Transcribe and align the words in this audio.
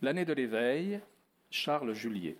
L'année 0.00 0.24
de 0.24 0.32
l'éveil, 0.32 1.00
Charles 1.50 1.92
Julier. 1.92 2.36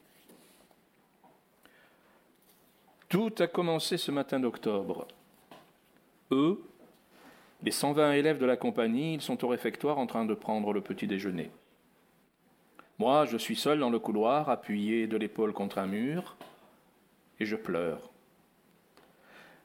Tout 3.09 3.35
a 3.41 3.49
commencé 3.49 3.97
ce 3.97 4.13
matin 4.13 4.39
d'octobre. 4.39 5.09
Eux, 6.31 6.63
les 7.65 7.73
120 7.73 8.13
élèves 8.13 8.39
de 8.39 8.47
la 8.47 8.57
compagnie, 8.57 9.15
ils 9.15 9.23
sont 9.23 9.45
au 9.45 9.49
réfectoire 9.49 9.99
en 9.99 10.07
train 10.07 10.25
de 10.25 10.35
prendre 10.35 10.73
le 10.73 10.83
petit 10.83 11.09
déjeuner. 11.09 11.51
Moi, 13.01 13.25
je 13.25 13.37
suis 13.37 13.57
seul 13.57 13.81
dans 13.81 13.91
le 13.91 13.99
couloir, 13.99 14.51
appuyé 14.51 15.09
de 15.09 15.17
l'épaule 15.17 15.53
contre 15.53 15.79
un 15.79 15.89
mur, 15.89 16.37
et 17.41 17.45
je 17.45 17.57
pleure. 17.57 18.09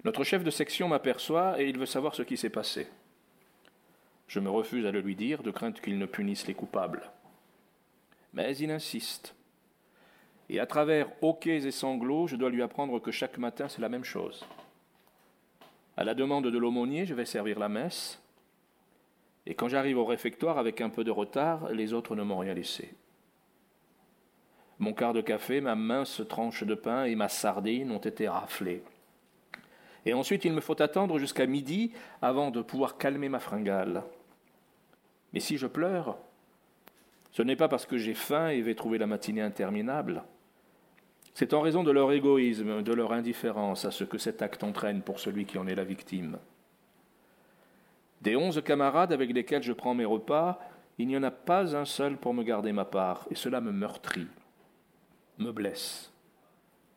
Notre 0.04 0.24
chef 0.24 0.44
de 0.44 0.50
section 0.50 0.88
m'aperçoit 0.88 1.62
et 1.62 1.70
il 1.70 1.78
veut 1.78 1.86
savoir 1.86 2.16
ce 2.16 2.24
qui 2.24 2.38
s'est 2.38 2.50
passé. 2.50 2.88
Je 4.28 4.40
me 4.40 4.50
refuse 4.50 4.88
à 4.88 4.92
le 4.92 5.02
lui 5.02 5.16
dire, 5.16 5.44
de 5.44 5.52
crainte 5.52 5.80
qu'il 5.80 6.00
ne 6.00 6.08
punisse 6.08 6.48
les 6.48 6.56
coupables. 6.56 7.12
Mais 8.34 8.58
il 8.58 8.72
insiste. 8.72 9.36
Et 10.50 10.60
à 10.60 10.66
travers 10.66 11.08
hoquets 11.22 11.66
et 11.66 11.72
sanglots, 11.72 12.28
je 12.28 12.36
dois 12.36 12.50
lui 12.50 12.62
apprendre 12.62 13.00
que 13.00 13.12
chaque 13.12 13.38
matin 13.38 13.68
c'est 13.70 13.82
la 13.82 13.90
même 13.90 14.04
chose. 14.04 14.46
À 15.96 16.04
la 16.04 16.16
demande 16.16 16.48
de 16.48 16.58
l'aumônier, 16.58 17.06
je 17.06 17.14
vais 17.14 17.26
servir 17.26 17.60
la 17.60 17.70
messe. 17.70 18.20
Et 19.46 19.54
quand 19.54 19.68
j'arrive 19.68 19.98
au 19.98 20.06
réfectoire 20.06 20.58
avec 20.58 20.82
un 20.82 20.90
peu 20.90 21.04
de 21.04 21.12
retard, 21.12 21.70
les 21.70 21.94
autres 21.94 22.16
ne 22.16 22.24
m'ont 22.24 22.40
rien 22.40 22.54
laissé. 22.54 22.94
Mon 24.80 24.94
quart 24.94 25.14
de 25.14 25.22
café, 25.22 25.62
ma 25.62 25.76
mince 25.76 26.22
tranche 26.28 26.64
de 26.64 26.76
pain 26.76 27.06
et 27.06 27.16
ma 27.16 27.30
sardine 27.30 27.92
ont 27.92 28.00
été 28.00 28.28
raflés. 28.28 28.84
Et 30.06 30.14
ensuite, 30.14 30.46
il 30.46 30.54
me 30.54 30.62
faut 30.62 30.82
attendre 30.82 31.20
jusqu'à 31.20 31.46
midi 31.46 31.94
avant 32.22 32.52
de 32.52 32.62
pouvoir 32.62 32.98
calmer 32.98 33.30
ma 33.30 33.40
fringale. 33.40 34.04
Mais 35.32 35.40
si 35.40 35.58
je 35.58 35.68
pleure, 35.68 36.18
ce 37.34 37.42
n'est 37.42 37.56
pas 37.56 37.68
parce 37.68 37.86
que 37.86 37.98
j'ai 37.98 38.14
faim 38.14 38.50
et 38.50 38.62
vais 38.62 38.76
trouver 38.76 39.00
la 39.00 39.08
matinée 39.08 39.42
interminable. 39.42 40.24
C'est 41.34 41.54
en 41.54 41.62
raison 41.62 41.84
de 41.84 41.92
leur 41.92 42.12
égoïsme, 42.12 42.84
de 42.84 42.94
leur 42.94 43.12
indifférence 43.12 43.86
à 43.86 43.92
ce 43.92 44.04
que 44.04 44.20
cet 44.20 44.44
acte 44.44 44.64
entraîne 44.64 45.02
pour 45.02 45.20
celui 45.20 45.46
qui 45.46 45.58
en 45.58 45.66
est 45.66 45.76
la 45.76 45.84
victime. 45.84 46.38
Des 48.22 48.36
onze 48.36 48.62
camarades 48.64 49.12
avec 49.12 49.34
lesquels 49.34 49.64
je 49.64 49.74
prends 49.74 49.96
mes 49.96 50.06
repas, 50.06 50.60
il 51.00 51.08
n'y 51.08 51.18
en 51.18 51.24
a 51.24 51.32
pas 51.32 51.76
un 51.76 51.86
seul 51.86 52.18
pour 52.18 52.36
me 52.36 52.44
garder 52.44 52.72
ma 52.72 52.86
part, 52.86 53.28
et 53.32 53.36
cela 53.36 53.62
me 53.62 53.72
meurtrit, 53.72 54.28
me 55.40 55.52
blesse, 55.52 56.14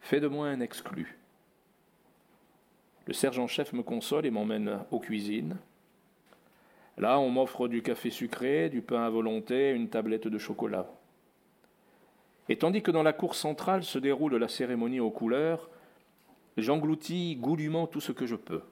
fait 0.00 0.20
de 0.20 0.28
moi 0.28 0.48
un 0.48 0.60
exclu. 0.60 1.18
Le 3.06 3.14
sergent-chef 3.14 3.72
me 3.72 3.82
console 3.82 4.26
et 4.26 4.30
m'emmène 4.30 4.80
aux 4.90 5.00
cuisines. 5.00 5.56
Là, 6.98 7.20
on 7.20 7.28
m'offre 7.30 7.68
du 7.68 7.82
café 7.82 8.10
sucré, 8.10 8.70
du 8.70 8.80
pain 8.80 9.02
à 9.02 9.10
volonté, 9.10 9.70
une 9.72 9.88
tablette 9.88 10.28
de 10.28 10.38
chocolat. 10.38 10.88
Et 12.48 12.56
tandis 12.56 12.82
que 12.82 12.90
dans 12.90 13.02
la 13.02 13.12
cour 13.12 13.34
centrale 13.34 13.82
se 13.82 13.98
déroule 13.98 14.36
la 14.36 14.48
cérémonie 14.48 15.00
aux 15.00 15.10
couleurs, 15.10 15.68
j'engloutis 16.56 17.36
goulûment 17.36 17.86
tout 17.86 18.00
ce 18.00 18.12
que 18.12 18.26
je 18.26 18.36
peux. 18.36 18.62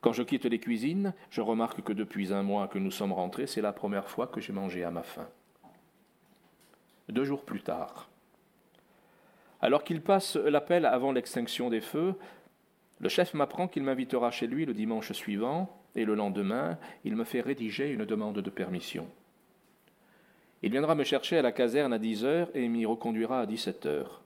Quand 0.00 0.12
je 0.12 0.22
quitte 0.22 0.44
les 0.44 0.58
cuisines, 0.58 1.14
je 1.30 1.40
remarque 1.40 1.82
que 1.82 1.92
depuis 1.92 2.32
un 2.32 2.42
mois 2.42 2.68
que 2.68 2.78
nous 2.78 2.90
sommes 2.90 3.12
rentrés, 3.12 3.46
c'est 3.46 3.62
la 3.62 3.72
première 3.72 4.10
fois 4.10 4.26
que 4.26 4.40
j'ai 4.40 4.52
mangé 4.52 4.84
à 4.84 4.90
ma 4.90 5.02
faim. 5.02 5.28
Deux 7.08 7.24
jours 7.24 7.44
plus 7.44 7.62
tard, 7.62 8.10
alors 9.62 9.84
qu'il 9.84 10.02
passe 10.02 10.34
l'appel 10.34 10.84
avant 10.84 11.12
l'extinction 11.12 11.70
des 11.70 11.80
feux, 11.80 12.16
le 12.98 13.08
chef 13.08 13.32
m'apprend 13.32 13.68
qu'il 13.68 13.84
m'invitera 13.84 14.32
chez 14.32 14.48
lui 14.48 14.66
le 14.66 14.74
dimanche 14.74 15.12
suivant 15.12 15.81
et 15.94 16.04
le 16.04 16.14
lendemain, 16.14 16.78
il 17.04 17.16
me 17.16 17.24
fait 17.24 17.40
rédiger 17.40 17.90
une 17.90 18.04
demande 18.04 18.38
de 18.38 18.50
permission. 18.50 19.06
Il 20.62 20.70
viendra 20.70 20.94
me 20.94 21.04
chercher 21.04 21.38
à 21.38 21.42
la 21.42 21.52
caserne 21.52 21.92
à 21.92 21.98
10 21.98 22.24
heures 22.24 22.50
et 22.54 22.68
m'y 22.68 22.86
reconduira 22.86 23.40
à 23.40 23.46
17 23.46 23.86
heures. 23.86 24.22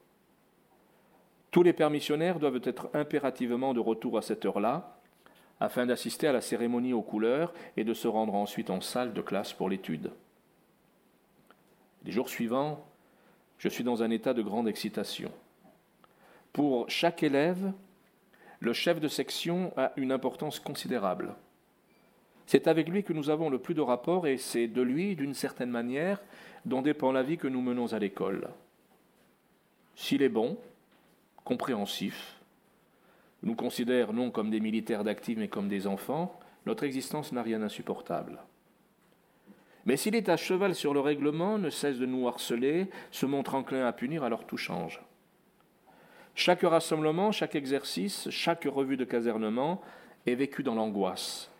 Tous 1.51 1.63
les 1.63 1.73
permissionnaires 1.73 2.39
doivent 2.39 2.61
être 2.63 2.89
impérativement 2.93 3.73
de 3.73 3.79
retour 3.79 4.17
à 4.17 4.21
cette 4.21 4.45
heure-là, 4.45 4.99
afin 5.59 5.85
d'assister 5.87 6.27
à 6.27 6.31
la 6.31 6.41
cérémonie 6.41 6.93
aux 6.93 7.01
couleurs 7.01 7.53
et 7.75 7.83
de 7.83 7.93
se 7.93 8.07
rendre 8.07 8.35
ensuite 8.35 8.69
en 8.69 8.81
salle 8.81 9.13
de 9.13 9.21
classe 9.21 9.53
pour 9.53 9.69
l'étude. 9.69 10.11
Les 12.05 12.11
jours 12.11 12.29
suivants, 12.29 12.85
je 13.57 13.69
suis 13.69 13.83
dans 13.83 14.03
un 14.03 14.11
état 14.11 14.35
de 14.35 14.43
grande 14.43 14.67
excitation. 14.67 15.31
Pour 16.53 16.89
chaque 16.89 17.23
élève, 17.23 17.73
le 18.59 18.73
chef 18.73 18.99
de 18.99 19.07
section 19.07 19.73
a 19.77 19.91
une 19.97 20.11
importance 20.11 20.59
considérable. 20.59 21.35
C'est 22.47 22.67
avec 22.67 22.87
lui 22.87 23.03
que 23.03 23.11
nous 23.11 23.29
avons 23.29 23.49
le 23.49 23.59
plus 23.59 23.73
de 23.73 23.81
rapports 23.81 24.25
et 24.25 24.37
c'est 24.37 24.67
de 24.67 24.81
lui, 24.81 25.17
d'une 25.17 25.33
certaine 25.33 25.69
manière, 25.69 26.21
dont 26.65 26.81
dépend 26.81 27.11
la 27.11 27.21
vie 27.21 27.37
que 27.37 27.49
nous 27.49 27.61
menons 27.61 27.91
à 27.91 27.99
l'école. 27.99 28.47
S'il 29.95 30.21
est 30.21 30.29
bon, 30.29 30.57
compréhensif, 31.43 32.39
nous 33.43 33.53
considère 33.53 34.13
non 34.13 34.31
comme 34.31 34.49
des 34.49 34.61
militaires 34.61 35.03
d'actifs 35.03 35.37
mais 35.37 35.49
comme 35.49 35.67
des 35.67 35.87
enfants, 35.87 36.39
notre 36.65 36.85
existence 36.85 37.33
n'a 37.33 37.43
rien 37.43 37.59
d'insupportable. 37.59 38.39
Mais 39.85 39.97
s'il 39.97 40.15
est 40.15 40.29
à 40.29 40.37
cheval 40.37 40.73
sur 40.73 40.93
le 40.93 41.01
règlement, 41.01 41.57
ne 41.57 41.69
cesse 41.69 41.97
de 41.97 42.05
nous 42.05 42.29
harceler, 42.29 42.89
se 43.11 43.25
montre 43.25 43.55
enclin 43.55 43.85
à 43.85 43.91
punir, 43.91 44.23
alors 44.23 44.45
tout 44.45 44.57
change. 44.57 45.01
Chaque 46.33 46.61
rassemblement, 46.61 47.33
chaque 47.33 47.55
exercice, 47.55 48.29
chaque 48.29 48.63
revue 48.63 48.97
de 48.97 49.05
casernement 49.05 49.81
est 50.25 50.35
vécu 50.35 50.63
dans 50.63 50.75
l'angoisse 50.75 51.51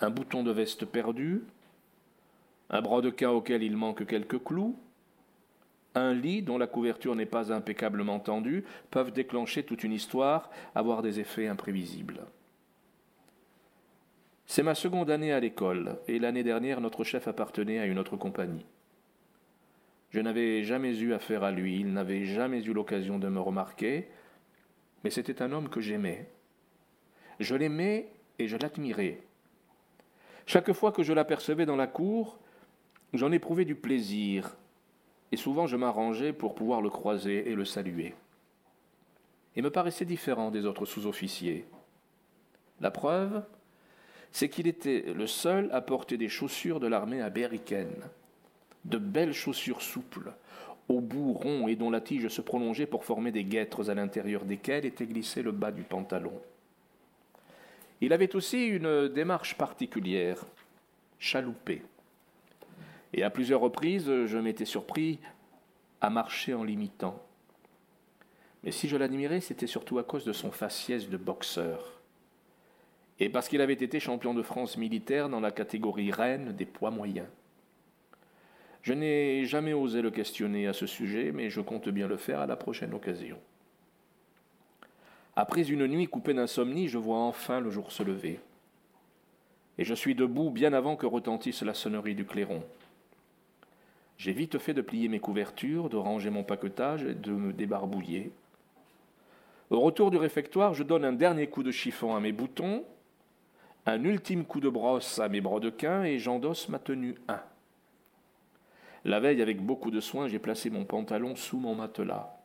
un 0.00 0.10
bouton 0.10 0.42
de 0.42 0.50
veste 0.50 0.84
perdu, 0.84 1.42
un 2.70 2.82
brodequin 2.82 3.30
auquel 3.30 3.62
il 3.62 3.76
manque 3.76 4.06
quelques 4.06 4.42
clous, 4.42 4.78
un 5.94 6.14
lit 6.14 6.42
dont 6.42 6.58
la 6.58 6.66
couverture 6.66 7.16
n'est 7.16 7.26
pas 7.26 7.52
impeccablement 7.52 8.20
tendue 8.20 8.64
peuvent 8.90 9.12
déclencher 9.12 9.64
toute 9.64 9.82
une 9.84 9.92
histoire, 9.92 10.50
avoir 10.74 11.02
des 11.02 11.18
effets 11.20 11.48
imprévisibles. 11.48 12.20
C'est 14.46 14.62
ma 14.62 14.74
seconde 14.74 15.10
année 15.10 15.32
à 15.32 15.40
l'école, 15.40 15.98
et 16.08 16.18
l'année 16.18 16.42
dernière 16.42 16.80
notre 16.80 17.04
chef 17.04 17.28
appartenait 17.28 17.78
à 17.78 17.86
une 17.86 17.98
autre 17.98 18.16
compagnie. 18.16 18.66
Je 20.10 20.20
n'avais 20.20 20.64
jamais 20.64 20.98
eu 20.98 21.12
affaire 21.12 21.44
à 21.44 21.52
lui, 21.52 21.78
il 21.78 21.92
n'avait 21.92 22.24
jamais 22.24 22.62
eu 22.64 22.72
l'occasion 22.72 23.18
de 23.18 23.28
me 23.28 23.40
remarquer, 23.40 24.08
mais 25.04 25.10
c'était 25.10 25.42
un 25.42 25.52
homme 25.52 25.68
que 25.68 25.80
j'aimais. 25.80 26.28
Je 27.38 27.54
l'aimais 27.54 28.08
et 28.38 28.48
je 28.48 28.56
l'admirais. 28.56 29.22
Chaque 30.46 30.72
fois 30.72 30.92
que 30.92 31.02
je 31.02 31.12
l'apercevais 31.12 31.66
dans 31.66 31.76
la 31.76 31.86
cour, 31.86 32.38
j'en 33.12 33.32
éprouvais 33.32 33.64
du 33.64 33.74
plaisir, 33.74 34.56
et 35.32 35.36
souvent 35.36 35.66
je 35.66 35.76
m'arrangeais 35.76 36.32
pour 36.32 36.54
pouvoir 36.54 36.80
le 36.80 36.90
croiser 36.90 37.50
et 37.50 37.54
le 37.54 37.64
saluer. 37.64 38.14
Il 39.56 39.62
me 39.62 39.70
paraissait 39.70 40.04
différent 40.04 40.50
des 40.50 40.64
autres 40.64 40.86
sous-officiers. 40.86 41.66
La 42.80 42.90
preuve, 42.90 43.42
c'est 44.32 44.48
qu'il 44.48 44.66
était 44.66 45.04
le 45.14 45.26
seul 45.26 45.68
à 45.72 45.80
porter 45.80 46.16
des 46.16 46.28
chaussures 46.28 46.80
de 46.80 46.86
l'armée 46.86 47.20
américaine, 47.20 48.08
de 48.84 48.98
belles 48.98 49.32
chaussures 49.32 49.82
souples, 49.82 50.32
au 50.88 51.00
bout 51.00 51.32
rond 51.32 51.68
et 51.68 51.76
dont 51.76 51.90
la 51.90 52.00
tige 52.00 52.28
se 52.28 52.40
prolongeait 52.40 52.86
pour 52.86 53.04
former 53.04 53.32
des 53.32 53.44
guêtres 53.44 53.90
à 53.90 53.94
l'intérieur 53.94 54.44
desquelles 54.44 54.86
était 54.86 55.06
glissé 55.06 55.42
le 55.42 55.52
bas 55.52 55.70
du 55.70 55.82
pantalon. 55.82 56.32
Il 58.00 58.12
avait 58.12 58.34
aussi 58.34 58.66
une 58.66 59.08
démarche 59.08 59.56
particulière, 59.56 60.44
chaloupée. 61.18 61.82
Et 63.12 63.22
à 63.22 63.30
plusieurs 63.30 63.60
reprises, 63.60 64.10
je 64.26 64.38
m'étais 64.38 64.64
surpris 64.64 65.18
à 66.00 66.10
marcher 66.10 66.54
en 66.54 66.64
l'imitant. 66.64 67.22
Mais 68.62 68.72
si 68.72 68.88
je 68.88 68.96
l'admirais, 68.96 69.40
c'était 69.40 69.66
surtout 69.66 69.98
à 69.98 70.04
cause 70.04 70.24
de 70.24 70.32
son 70.32 70.50
faciès 70.50 71.08
de 71.08 71.16
boxeur. 71.16 72.00
Et 73.18 73.28
parce 73.28 73.48
qu'il 73.48 73.60
avait 73.60 73.74
été 73.74 74.00
champion 74.00 74.32
de 74.32 74.42
France 74.42 74.78
militaire 74.78 75.28
dans 75.28 75.40
la 75.40 75.50
catégorie 75.50 76.10
reine 76.10 76.52
des 76.52 76.66
poids 76.66 76.90
moyens. 76.90 77.28
Je 78.82 78.94
n'ai 78.94 79.44
jamais 79.44 79.74
osé 79.74 80.00
le 80.00 80.10
questionner 80.10 80.66
à 80.66 80.72
ce 80.72 80.86
sujet, 80.86 81.32
mais 81.32 81.50
je 81.50 81.60
compte 81.60 81.90
bien 81.90 82.08
le 82.08 82.16
faire 82.16 82.40
à 82.40 82.46
la 82.46 82.56
prochaine 82.56 82.94
occasion. 82.94 83.38
Après 85.42 85.70
une 85.70 85.86
nuit 85.86 86.06
coupée 86.06 86.34
d'insomnie, 86.34 86.88
je 86.88 86.98
vois 86.98 87.16
enfin 87.16 87.60
le 87.60 87.70
jour 87.70 87.92
se 87.92 88.02
lever. 88.02 88.40
Et 89.78 89.84
je 89.84 89.94
suis 89.94 90.14
debout 90.14 90.50
bien 90.50 90.74
avant 90.74 90.96
que 90.96 91.06
retentisse 91.06 91.62
la 91.62 91.72
sonnerie 91.72 92.14
du 92.14 92.26
clairon. 92.26 92.62
J'ai 94.18 94.32
vite 94.32 94.58
fait 94.58 94.74
de 94.74 94.82
plier 94.82 95.08
mes 95.08 95.18
couvertures, 95.18 95.88
de 95.88 95.96
ranger 95.96 96.28
mon 96.28 96.44
paquetage 96.44 97.04
et 97.04 97.14
de 97.14 97.32
me 97.32 97.54
débarbouiller. 97.54 98.32
Au 99.70 99.80
retour 99.80 100.10
du 100.10 100.18
réfectoire, 100.18 100.74
je 100.74 100.82
donne 100.82 101.06
un 101.06 101.14
dernier 101.14 101.46
coup 101.46 101.62
de 101.62 101.70
chiffon 101.70 102.14
à 102.14 102.20
mes 102.20 102.32
boutons, 102.32 102.84
un 103.86 104.04
ultime 104.04 104.44
coup 104.44 104.60
de 104.60 104.68
brosse 104.68 105.20
à 105.20 105.30
mes 105.30 105.40
brodequins 105.40 106.02
et 106.04 106.18
j'endosse 106.18 106.68
ma 106.68 106.78
tenue 106.78 107.14
1. 107.28 107.40
La 109.06 109.20
veille, 109.20 109.40
avec 109.40 109.64
beaucoup 109.64 109.90
de 109.90 110.00
soin, 110.00 110.28
j'ai 110.28 110.38
placé 110.38 110.68
mon 110.68 110.84
pantalon 110.84 111.34
sous 111.34 111.58
mon 111.58 111.74
matelas 111.74 112.39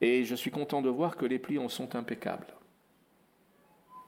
et 0.00 0.24
je 0.24 0.34
suis 0.34 0.50
content 0.50 0.82
de 0.82 0.88
voir 0.88 1.16
que 1.16 1.26
les 1.26 1.38
plis 1.38 1.58
en 1.58 1.68
sont 1.68 1.96
impeccables. 1.96 2.46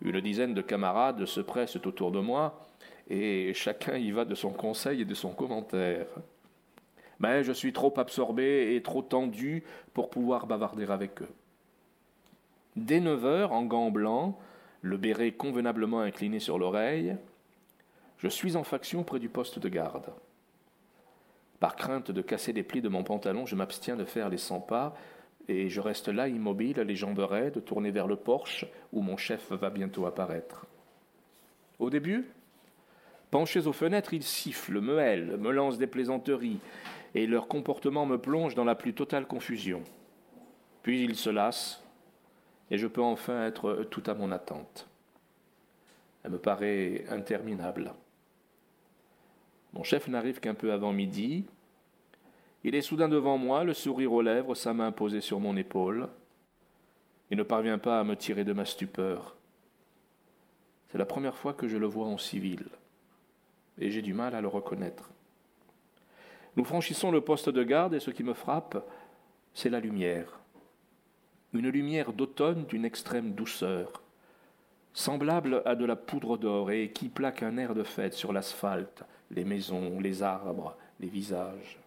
Une 0.02 0.20
dizaine 0.20 0.54
de 0.54 0.62
camarades 0.62 1.24
se 1.26 1.40
pressent 1.40 1.84
autour 1.84 2.10
de 2.10 2.20
moi, 2.20 2.66
et 3.08 3.52
chacun 3.54 3.96
y 3.96 4.12
va 4.12 4.24
de 4.24 4.34
son 4.34 4.50
conseil 4.50 5.02
et 5.02 5.04
de 5.04 5.14
son 5.14 5.30
commentaire. 5.30 6.06
Mais 7.18 7.44
je 7.44 7.52
suis 7.52 7.72
trop 7.72 7.92
absorbé 7.98 8.74
et 8.74 8.82
trop 8.82 9.02
tendu 9.02 9.64
pour 9.92 10.08
pouvoir 10.08 10.46
bavarder 10.46 10.90
avec 10.90 11.20
eux. 11.20 11.28
Dès 12.76 13.00
neuf 13.00 13.24
heures, 13.24 13.52
en 13.52 13.64
gants 13.64 13.90
blancs, 13.90 14.36
le 14.80 14.96
béret 14.96 15.32
convenablement 15.32 16.00
incliné 16.00 16.38
sur 16.38 16.58
l'oreille, 16.58 17.16
je 18.18 18.28
suis 18.28 18.56
en 18.56 18.64
faction 18.64 19.02
près 19.02 19.18
du 19.18 19.28
poste 19.28 19.58
de 19.58 19.68
garde. 19.68 20.12
Par 21.58 21.76
crainte 21.76 22.10
de 22.10 22.22
casser 22.22 22.52
les 22.52 22.62
plis 22.62 22.80
de 22.80 22.88
mon 22.88 23.02
pantalon, 23.02 23.44
je 23.44 23.56
m'abstiens 23.56 23.96
de 23.96 24.04
faire 24.04 24.30
les 24.30 24.38
cent 24.38 24.60
pas 24.60 24.94
et 25.50 25.68
je 25.68 25.80
reste 25.80 26.06
là 26.06 26.28
immobile, 26.28 26.78
les 26.78 26.94
jambes 26.94 27.18
raides, 27.18 27.64
tourné 27.64 27.90
vers 27.90 28.06
le 28.06 28.14
porche 28.14 28.64
où 28.92 29.02
mon 29.02 29.16
chef 29.16 29.50
va 29.50 29.68
bientôt 29.68 30.06
apparaître. 30.06 30.66
Au 31.80 31.90
début, 31.90 32.30
penchés 33.32 33.66
aux 33.66 33.72
fenêtres, 33.72 34.14
ils 34.14 34.22
sifflent, 34.22 34.80
me 34.80 35.00
hèlent, 35.00 35.36
me 35.38 35.50
lancent 35.50 35.78
des 35.78 35.88
plaisanteries, 35.88 36.60
et 37.16 37.26
leur 37.26 37.48
comportement 37.48 38.06
me 38.06 38.16
plonge 38.16 38.54
dans 38.54 38.64
la 38.64 38.76
plus 38.76 38.94
totale 38.94 39.26
confusion. 39.26 39.82
Puis 40.84 41.02
ils 41.02 41.16
se 41.16 41.30
lassent, 41.30 41.82
et 42.70 42.78
je 42.78 42.86
peux 42.86 43.02
enfin 43.02 43.44
être 43.44 43.88
tout 43.90 44.04
à 44.06 44.14
mon 44.14 44.30
attente. 44.30 44.88
Elle 46.22 46.30
me 46.30 46.38
paraît 46.38 47.06
interminable. 47.08 47.92
Mon 49.72 49.82
chef 49.82 50.06
n'arrive 50.06 50.38
qu'un 50.38 50.54
peu 50.54 50.72
avant 50.72 50.92
midi. 50.92 51.44
Il 52.62 52.74
est 52.74 52.82
soudain 52.82 53.08
devant 53.08 53.38
moi, 53.38 53.64
le 53.64 53.72
sourire 53.72 54.12
aux 54.12 54.22
lèvres, 54.22 54.54
sa 54.54 54.74
main 54.74 54.92
posée 54.92 55.22
sur 55.22 55.40
mon 55.40 55.56
épaule. 55.56 56.08
Il 57.30 57.38
ne 57.38 57.42
parvient 57.42 57.78
pas 57.78 58.00
à 58.00 58.04
me 58.04 58.16
tirer 58.16 58.44
de 58.44 58.52
ma 58.52 58.64
stupeur. 58.66 59.36
C'est 60.88 60.98
la 60.98 61.06
première 61.06 61.36
fois 61.36 61.54
que 61.54 61.68
je 61.68 61.78
le 61.78 61.86
vois 61.86 62.06
en 62.06 62.18
civil, 62.18 62.64
et 63.78 63.90
j'ai 63.90 64.02
du 64.02 64.12
mal 64.12 64.34
à 64.34 64.40
le 64.40 64.48
reconnaître. 64.48 65.10
Nous 66.56 66.64
franchissons 66.64 67.10
le 67.10 67.20
poste 67.20 67.48
de 67.48 67.62
garde, 67.62 67.94
et 67.94 68.00
ce 68.00 68.10
qui 68.10 68.24
me 68.24 68.34
frappe, 68.34 68.84
c'est 69.54 69.70
la 69.70 69.80
lumière. 69.80 70.40
Une 71.52 71.68
lumière 71.68 72.12
d'automne 72.12 72.64
d'une 72.66 72.84
extrême 72.84 73.32
douceur, 73.32 74.02
semblable 74.92 75.62
à 75.64 75.76
de 75.76 75.84
la 75.84 75.96
poudre 75.96 76.36
d'or, 76.36 76.72
et 76.72 76.90
qui 76.90 77.08
plaque 77.08 77.42
un 77.42 77.56
air 77.56 77.74
de 77.74 77.84
fête 77.84 78.14
sur 78.14 78.32
l'asphalte, 78.32 79.04
les 79.30 79.44
maisons, 79.44 79.98
les 80.00 80.22
arbres, 80.22 80.76
les 80.98 81.08
visages. 81.08 81.79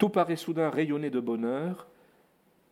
Tout 0.00 0.08
paraît 0.08 0.36
soudain 0.36 0.70
rayonner 0.70 1.10
de 1.10 1.20
bonheur 1.20 1.86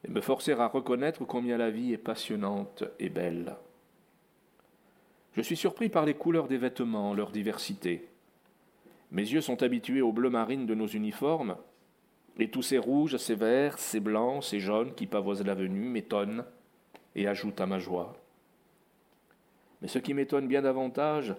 et 0.03 0.11
me 0.11 0.23
forcer 0.23 0.53
à 0.53 0.67
reconnaître 0.67 1.27
combien 1.27 1.59
la 1.59 1.71
vie 1.71 1.93
est 1.93 1.99
passionnante 1.99 2.85
et 2.99 3.11
belle. 3.11 3.55
Je 5.35 5.43
suis 5.43 5.55
surpris 5.55 5.91
par 5.91 6.07
les 6.07 6.15
couleurs 6.15 6.49
des 6.49 6.57
vêtements, 6.57 7.13
leur 7.13 7.31
diversité. 7.31 8.09
Mes 9.13 9.31
yeux 9.31 9.43
sont 9.43 9.63
habitués 9.63 10.01
au 10.01 10.11
bleu 10.11 10.31
marine 10.31 10.65
de 10.65 10.75
nos 10.75 10.87
uniformes, 10.87 11.59
et 12.39 12.49
tous 12.49 12.63
ces 12.63 12.79
rouges, 12.79 13.19
ces 13.19 13.35
verts, 13.35 13.79
ces 13.79 14.01
blancs, 14.01 14.43
ces 14.43 14.59
jaunes 14.59 14.95
qui 14.95 15.07
pavoisent 15.07 15.45
l'avenue 15.45 15.91
m'étonnent 15.91 16.47
et 17.15 17.29
ajoutent 17.29 17.61
à 17.61 17.67
ma 17.67 17.79
joie. 17.79 18.17
Mais 19.83 19.89
ce 19.89 19.99
qui 19.99 20.15
m'étonne 20.15 20.49
bien 20.49 20.63
davantage, 20.63 21.35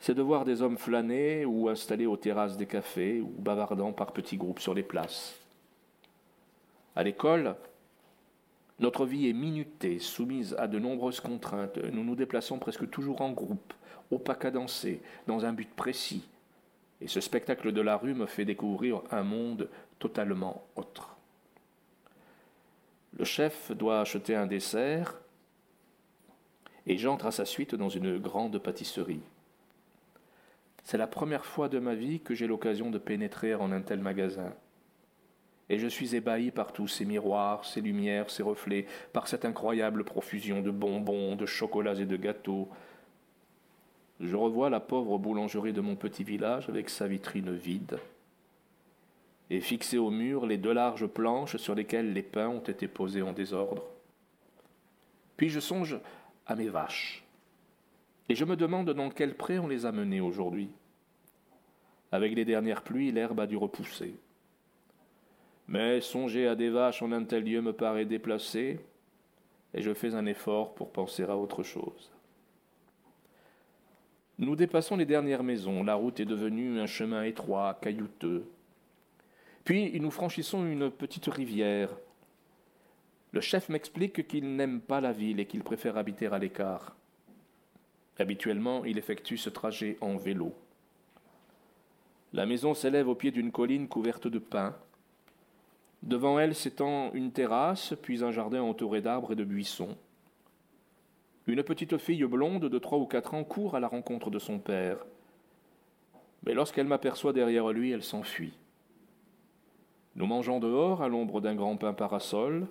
c'est 0.00 0.14
de 0.14 0.22
voir 0.22 0.46
des 0.46 0.62
hommes 0.62 0.78
flâner 0.78 1.44
ou 1.44 1.68
installés 1.68 2.06
aux 2.06 2.16
terrasses 2.16 2.56
des 2.56 2.66
cafés 2.66 3.20
ou 3.20 3.28
bavardant 3.38 3.92
par 3.92 4.12
petits 4.12 4.38
groupes 4.38 4.60
sur 4.60 4.72
les 4.72 4.82
places. 4.82 5.36
À 6.96 7.02
l'école, 7.02 7.54
notre 8.78 9.04
vie 9.04 9.28
est 9.28 9.34
minutée, 9.34 9.98
soumise 9.98 10.56
à 10.58 10.66
de 10.66 10.78
nombreuses 10.78 11.20
contraintes. 11.20 11.76
Nous 11.92 12.02
nous 12.02 12.16
déplaçons 12.16 12.58
presque 12.58 12.88
toujours 12.88 13.20
en 13.20 13.30
groupe, 13.30 13.74
au 14.10 14.18
pas 14.18 14.34
cadencé, 14.34 15.02
dans 15.26 15.44
un 15.44 15.52
but 15.52 15.70
précis. 15.70 16.26
Et 17.02 17.06
ce 17.06 17.20
spectacle 17.20 17.72
de 17.72 17.80
la 17.82 17.98
rue 17.98 18.14
me 18.14 18.26
fait 18.26 18.46
découvrir 18.46 19.02
un 19.10 19.22
monde 19.22 19.68
totalement 19.98 20.64
autre. 20.76 21.14
Le 23.18 23.24
chef 23.24 23.70
doit 23.72 24.00
acheter 24.00 24.34
un 24.34 24.46
dessert 24.46 25.20
et 26.86 26.96
j'entre 26.96 27.26
à 27.26 27.32
sa 27.32 27.44
suite 27.44 27.74
dans 27.74 27.90
une 27.90 28.18
grande 28.18 28.58
pâtisserie. 28.58 29.20
C'est 30.90 30.98
la 30.98 31.06
première 31.06 31.46
fois 31.46 31.68
de 31.68 31.78
ma 31.78 31.94
vie 31.94 32.18
que 32.18 32.34
j'ai 32.34 32.48
l'occasion 32.48 32.90
de 32.90 32.98
pénétrer 32.98 33.54
en 33.54 33.70
un 33.70 33.80
tel 33.80 34.00
magasin. 34.00 34.52
Et 35.68 35.78
je 35.78 35.86
suis 35.86 36.16
ébahi 36.16 36.50
par 36.50 36.72
tous 36.72 36.88
ces 36.88 37.04
miroirs, 37.04 37.64
ces 37.64 37.80
lumières, 37.80 38.28
ces 38.28 38.42
reflets, 38.42 38.86
par 39.12 39.28
cette 39.28 39.44
incroyable 39.44 40.02
profusion 40.02 40.62
de 40.62 40.72
bonbons, 40.72 41.36
de 41.36 41.46
chocolats 41.46 41.94
et 41.94 42.06
de 42.06 42.16
gâteaux. 42.16 42.68
Je 44.18 44.34
revois 44.34 44.68
la 44.68 44.80
pauvre 44.80 45.16
boulangerie 45.16 45.72
de 45.72 45.80
mon 45.80 45.94
petit 45.94 46.24
village 46.24 46.68
avec 46.68 46.90
sa 46.90 47.06
vitrine 47.06 47.54
vide, 47.54 48.00
et 49.48 49.60
fixées 49.60 49.96
au 49.96 50.10
mur 50.10 50.44
les 50.44 50.58
deux 50.58 50.72
larges 50.72 51.06
planches 51.06 51.56
sur 51.56 51.76
lesquelles 51.76 52.12
les 52.12 52.24
pains 52.24 52.48
ont 52.48 52.58
été 52.58 52.88
posés 52.88 53.22
en 53.22 53.32
désordre. 53.32 53.84
Puis 55.36 55.50
je 55.50 55.60
songe 55.60 56.00
à 56.46 56.56
mes 56.56 56.68
vaches, 56.68 57.22
et 58.28 58.34
je 58.34 58.44
me 58.44 58.56
demande 58.56 58.90
dans 58.90 59.10
quel 59.10 59.36
pré 59.36 59.60
on 59.60 59.68
les 59.68 59.86
a 59.86 59.92
menées 59.92 60.20
aujourd'hui. 60.20 60.68
Avec 62.12 62.34
les 62.34 62.44
dernières 62.44 62.82
pluies, 62.82 63.12
l'herbe 63.12 63.40
a 63.40 63.46
dû 63.46 63.56
repousser. 63.56 64.14
Mais 65.68 66.00
songer 66.00 66.48
à 66.48 66.56
des 66.56 66.70
vaches 66.70 67.02
en 67.02 67.12
un 67.12 67.24
tel 67.24 67.44
lieu 67.44 67.60
me 67.60 67.72
paraît 67.72 68.04
déplacé, 68.04 68.80
et 69.72 69.82
je 69.82 69.94
fais 69.94 70.14
un 70.14 70.26
effort 70.26 70.74
pour 70.74 70.90
penser 70.90 71.22
à 71.22 71.36
autre 71.36 71.62
chose. 71.62 72.10
Nous 74.38 74.56
dépassons 74.56 74.96
les 74.96 75.06
dernières 75.06 75.44
maisons, 75.44 75.84
la 75.84 75.94
route 75.94 76.18
est 76.18 76.24
devenue 76.24 76.80
un 76.80 76.86
chemin 76.86 77.22
étroit, 77.22 77.78
caillouteux. 77.80 78.50
Puis 79.64 80.00
nous 80.00 80.10
franchissons 80.10 80.66
une 80.66 80.90
petite 80.90 81.26
rivière. 81.26 81.90
Le 83.32 83.40
chef 83.40 83.68
m'explique 83.68 84.26
qu'il 84.26 84.56
n'aime 84.56 84.80
pas 84.80 85.00
la 85.00 85.12
ville 85.12 85.38
et 85.38 85.46
qu'il 85.46 85.62
préfère 85.62 85.96
habiter 85.96 86.26
à 86.26 86.38
l'écart. 86.38 86.96
Habituellement, 88.18 88.84
il 88.84 88.98
effectue 88.98 89.36
ce 89.36 89.50
trajet 89.50 89.96
en 90.00 90.16
vélo. 90.16 90.52
La 92.32 92.46
maison 92.46 92.74
s'élève 92.74 93.08
au 93.08 93.16
pied 93.16 93.32
d'une 93.32 93.50
colline 93.50 93.88
couverte 93.88 94.28
de 94.28 94.38
pins. 94.38 94.76
Devant 96.02 96.38
elle 96.38 96.54
s'étend 96.54 97.12
une 97.12 97.32
terrasse, 97.32 97.94
puis 98.00 98.22
un 98.22 98.30
jardin 98.30 98.62
entouré 98.62 99.00
d'arbres 99.00 99.32
et 99.32 99.36
de 99.36 99.44
buissons. 99.44 99.96
Une 101.46 101.64
petite 101.64 101.98
fille 101.98 102.24
blonde 102.24 102.66
de 102.66 102.78
trois 102.78 102.98
ou 102.98 103.06
quatre 103.06 103.34
ans 103.34 103.42
court 103.42 103.74
à 103.74 103.80
la 103.80 103.88
rencontre 103.88 104.30
de 104.30 104.38
son 104.38 104.60
père. 104.60 105.04
Mais 106.44 106.54
lorsqu'elle 106.54 106.86
m'aperçoit 106.86 107.32
derrière 107.32 107.72
lui, 107.72 107.90
elle 107.90 108.04
s'enfuit. 108.04 108.56
Nous 110.14 110.26
mangeons 110.26 110.60
dehors, 110.60 111.02
à 111.02 111.08
l'ombre 111.08 111.40
d'un 111.40 111.56
grand 111.56 111.76
pin 111.76 111.92
parasol. 111.92 112.68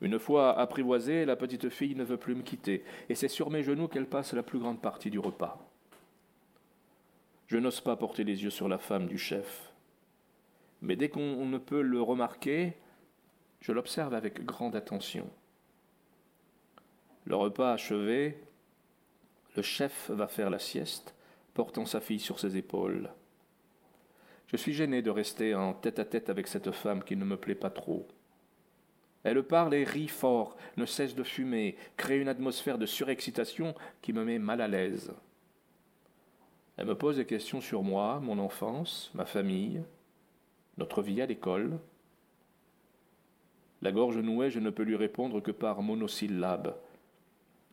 Une 0.00 0.18
fois 0.18 0.56
apprivoisée, 0.56 1.24
la 1.24 1.36
petite 1.36 1.68
fille 1.68 1.96
ne 1.96 2.04
veut 2.04 2.16
plus 2.16 2.34
me 2.34 2.42
quitter, 2.42 2.84
et 3.08 3.14
c'est 3.16 3.28
sur 3.28 3.50
mes 3.50 3.62
genoux 3.62 3.88
qu'elle 3.88 4.06
passe 4.06 4.34
la 4.34 4.42
plus 4.42 4.58
grande 4.58 4.80
partie 4.80 5.10
du 5.10 5.18
repas. 5.18 5.58
Je 7.46 7.58
n'ose 7.58 7.80
pas 7.80 7.96
porter 7.96 8.24
les 8.24 8.42
yeux 8.42 8.50
sur 8.50 8.68
la 8.68 8.78
femme 8.78 9.06
du 9.06 9.18
chef, 9.18 9.72
mais 10.82 10.96
dès 10.96 11.08
qu'on 11.08 11.46
ne 11.46 11.58
peut 11.58 11.82
le 11.82 12.02
remarquer, 12.02 12.74
je 13.60 13.72
l'observe 13.72 14.14
avec 14.14 14.44
grande 14.44 14.76
attention. 14.76 15.28
Le 17.24 17.36
repas 17.36 17.72
achevé, 17.72 18.38
le 19.56 19.62
chef 19.62 20.10
va 20.10 20.28
faire 20.28 20.50
la 20.50 20.58
sieste, 20.58 21.14
portant 21.54 21.86
sa 21.86 22.00
fille 22.00 22.20
sur 22.20 22.38
ses 22.38 22.56
épaules. 22.56 23.10
Je 24.48 24.56
suis 24.56 24.74
gêné 24.74 25.02
de 25.02 25.10
rester 25.10 25.54
en 25.54 25.72
tête 25.72 25.98
à 25.98 26.04
tête 26.04 26.30
avec 26.30 26.46
cette 26.46 26.70
femme 26.70 27.02
qui 27.02 27.16
ne 27.16 27.24
me 27.24 27.36
plaît 27.36 27.54
pas 27.54 27.70
trop. 27.70 28.06
Elle 29.24 29.42
parle 29.42 29.74
et 29.74 29.82
rit 29.82 30.06
fort, 30.06 30.56
ne 30.76 30.86
cesse 30.86 31.16
de 31.16 31.24
fumer, 31.24 31.76
crée 31.96 32.20
une 32.20 32.28
atmosphère 32.28 32.78
de 32.78 32.86
surexcitation 32.86 33.74
qui 34.02 34.12
me 34.12 34.24
met 34.24 34.38
mal 34.38 34.60
à 34.60 34.68
l'aise. 34.68 35.12
Elle 36.76 36.86
me 36.86 36.94
pose 36.94 37.16
des 37.16 37.24
questions 37.24 37.60
sur 37.60 37.82
moi, 37.82 38.20
mon 38.20 38.38
enfance, 38.38 39.10
ma 39.14 39.24
famille, 39.24 39.82
notre 40.76 41.02
vie 41.02 41.22
à 41.22 41.26
l'école. 41.26 41.78
La 43.82 43.92
gorge 43.92 44.18
nouée, 44.18 44.50
je 44.50 44.60
ne 44.60 44.70
peux 44.70 44.82
lui 44.82 44.96
répondre 44.96 45.40
que 45.40 45.50
par 45.50 45.82
monosyllabes, 45.82 46.76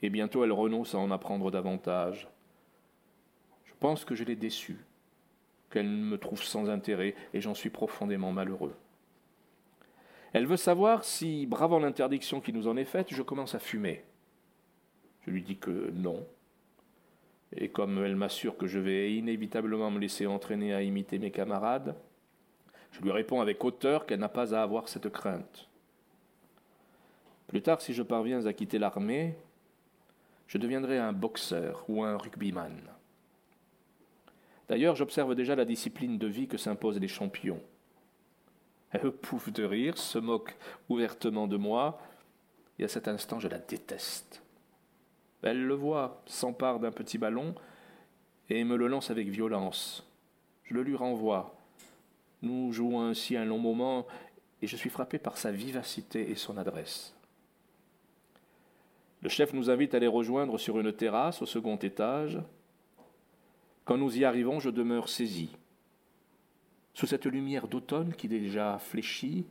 et 0.01 0.09
bientôt 0.09 0.43
elle 0.43 0.51
renonce 0.51 0.95
à 0.95 0.99
en 0.99 1.11
apprendre 1.11 1.51
davantage. 1.51 2.27
Je 3.65 3.73
pense 3.79 4.05
que 4.05 4.15
je 4.15 4.23
l'ai 4.23 4.35
déçue, 4.35 4.85
qu'elle 5.69 5.89
me 5.89 6.17
trouve 6.17 6.41
sans 6.41 6.69
intérêt, 6.69 7.15
et 7.33 7.41
j'en 7.41 7.53
suis 7.53 7.69
profondément 7.69 8.31
malheureux. 8.31 8.75
Elle 10.31 10.47
veut 10.47 10.57
savoir 10.57 11.03
si, 11.03 11.45
bravant 11.45 11.79
l'interdiction 11.79 12.41
qui 12.41 12.53
nous 12.53 12.67
en 12.67 12.77
est 12.77 12.85
faite, 12.85 13.13
je 13.13 13.21
commence 13.21 13.53
à 13.53 13.59
fumer. 13.59 14.03
Je 15.25 15.31
lui 15.31 15.43
dis 15.43 15.57
que 15.57 15.91
non. 15.91 16.25
Et 17.55 17.69
comme 17.69 18.03
elle 18.03 18.15
m'assure 18.15 18.57
que 18.57 18.67
je 18.67 18.79
vais 18.79 19.13
inévitablement 19.13 19.91
me 19.91 19.99
laisser 19.99 20.25
entraîner 20.25 20.73
à 20.73 20.81
imiter 20.81 21.19
mes 21.19 21.31
camarades, 21.31 21.95
je 22.91 23.01
lui 23.01 23.11
réponds 23.11 23.41
avec 23.41 23.63
hauteur 23.63 24.05
qu'elle 24.05 24.19
n'a 24.19 24.29
pas 24.29 24.55
à 24.55 24.61
avoir 24.61 24.87
cette 24.87 25.09
crainte. 25.09 25.67
Plus 27.47 27.61
tard, 27.61 27.81
si 27.81 27.93
je 27.93 28.03
parviens 28.03 28.45
à 28.45 28.53
quitter 28.53 28.79
l'armée, 28.79 29.35
je 30.47 30.57
deviendrai 30.57 30.97
un 30.97 31.13
boxeur 31.13 31.85
ou 31.87 32.03
un 32.03 32.17
rugbyman. 32.17 32.79
D'ailleurs, 34.69 34.95
j'observe 34.95 35.35
déjà 35.35 35.55
la 35.55 35.65
discipline 35.65 36.17
de 36.17 36.27
vie 36.27 36.47
que 36.47 36.57
s'imposent 36.57 36.99
les 36.99 37.07
champions. 37.07 37.61
Elle 38.91 39.11
pouffe 39.11 39.51
de 39.51 39.63
rire, 39.63 39.97
se 39.97 40.19
moque 40.19 40.55
ouvertement 40.89 41.47
de 41.47 41.57
moi, 41.57 41.99
et 42.77 42.83
à 42.83 42.87
cet 42.87 43.07
instant 43.07 43.39
je 43.39 43.47
la 43.47 43.57
déteste. 43.57 44.42
Elle 45.43 45.65
le 45.65 45.73
voit, 45.73 46.21
s'empare 46.25 46.79
d'un 46.79 46.91
petit 46.91 47.17
ballon 47.17 47.53
et 48.49 48.63
me 48.63 48.77
le 48.77 48.87
lance 48.87 49.11
avec 49.11 49.27
violence. 49.27 50.07
Je 50.63 50.73
le 50.73 50.83
lui 50.83 50.95
renvoie. 50.95 51.55
Nous 52.41 52.71
jouons 52.71 53.01
ainsi 53.01 53.35
un 53.35 53.45
long 53.45 53.59
moment 53.59 54.07
et 54.61 54.67
je 54.67 54.77
suis 54.77 54.89
frappé 54.89 55.19
par 55.19 55.37
sa 55.37 55.51
vivacité 55.51 56.31
et 56.31 56.35
son 56.35 56.57
adresse. 56.57 57.13
Le 59.21 59.29
chef 59.29 59.53
nous 59.53 59.69
invite 59.69 59.93
à 59.93 59.99
les 59.99 60.07
rejoindre 60.07 60.57
sur 60.57 60.79
une 60.79 60.91
terrasse 60.93 61.41
au 61.41 61.45
second 61.45 61.77
étage. 61.77 62.39
Quand 63.85 63.97
nous 63.97 64.17
y 64.17 64.25
arrivons, 64.25 64.59
je 64.59 64.69
demeure 64.69 65.09
saisi. 65.09 65.55
Sous 66.93 67.07
cette 67.07 67.25
lumière 67.25 67.67
d'automne 67.67 68.13
qui 68.13 68.27
déjà 68.27 68.77
fléchit, 68.79 69.45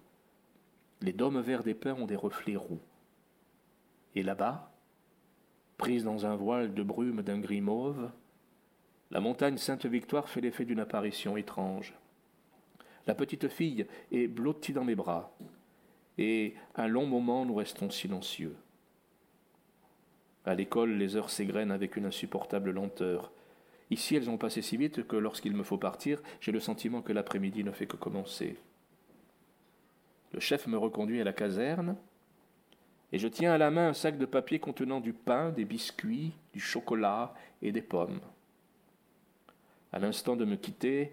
les 1.00 1.12
dômes 1.12 1.40
verts 1.40 1.64
des 1.64 1.75
pins 1.75 1.94
ont 1.94 2.06
des 2.06 2.16
reflets 2.16 2.56
roux. 2.56 2.80
Et 4.14 4.22
là-bas, 4.22 4.72
prise 5.82 6.04
dans 6.04 6.26
un 6.26 6.36
voile 6.36 6.74
de 6.74 6.84
brume 6.84 7.22
d'un 7.22 7.40
gris 7.40 7.60
mauve, 7.60 8.08
la 9.10 9.18
montagne 9.18 9.56
Sainte-Victoire 9.56 10.28
fait 10.28 10.40
l'effet 10.40 10.64
d'une 10.64 10.78
apparition 10.78 11.36
étrange. 11.36 11.92
La 13.08 13.16
petite 13.16 13.48
fille 13.48 13.88
est 14.12 14.28
blottie 14.28 14.72
dans 14.72 14.84
mes 14.84 14.94
bras, 14.94 15.36
et 16.18 16.54
un 16.76 16.86
long 16.86 17.04
moment 17.06 17.44
nous 17.44 17.56
restons 17.56 17.90
silencieux. 17.90 18.54
À 20.44 20.54
l'école, 20.54 20.92
les 20.92 21.16
heures 21.16 21.30
s'égrènent 21.30 21.72
avec 21.72 21.96
une 21.96 22.06
insupportable 22.06 22.70
lenteur. 22.70 23.32
Ici, 23.90 24.14
elles 24.14 24.30
ont 24.30 24.38
passé 24.38 24.62
si 24.62 24.76
vite 24.76 25.04
que 25.08 25.16
lorsqu'il 25.16 25.56
me 25.56 25.64
faut 25.64 25.78
partir, 25.78 26.22
j'ai 26.40 26.52
le 26.52 26.60
sentiment 26.60 27.02
que 27.02 27.12
l'après-midi 27.12 27.64
ne 27.64 27.72
fait 27.72 27.88
que 27.88 27.96
commencer. 27.96 28.56
Le 30.30 30.38
chef 30.38 30.68
me 30.68 30.78
reconduit 30.78 31.20
à 31.20 31.24
la 31.24 31.32
caserne, 31.32 31.96
et 33.12 33.19
je 33.19 33.28
tiens 33.28 33.52
à 33.52 33.59
la 33.59 33.71
main 33.71 33.88
un 33.88 33.92
sac 33.92 34.16
de 34.16 34.25
papier 34.25 34.59
contenant 34.59 35.00
du 35.00 35.12
pain, 35.12 35.50
des 35.50 35.66
biscuits, 35.66 36.33
du 36.54 36.61
chocolat 36.61 37.35
et 37.61 37.71
des 37.71 37.83
pommes. 37.83 38.21
À 39.92 39.99
l'instant 39.99 40.35
de 40.35 40.47
me 40.47 40.57
quitter, 40.57 41.12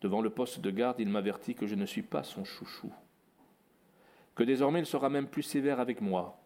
devant 0.00 0.22
le 0.22 0.30
poste 0.30 0.60
de 0.60 0.70
garde, 0.70 1.00
il 1.00 1.08
m'avertit 1.08 1.54
que 1.54 1.66
je 1.66 1.74
ne 1.74 1.84
suis 1.84 2.02
pas 2.02 2.22
son 2.22 2.44
chouchou, 2.44 2.90
que 4.34 4.42
désormais 4.42 4.80
il 4.80 4.86
sera 4.86 5.10
même 5.10 5.28
plus 5.28 5.42
sévère 5.42 5.78
avec 5.78 6.00
moi, 6.00 6.40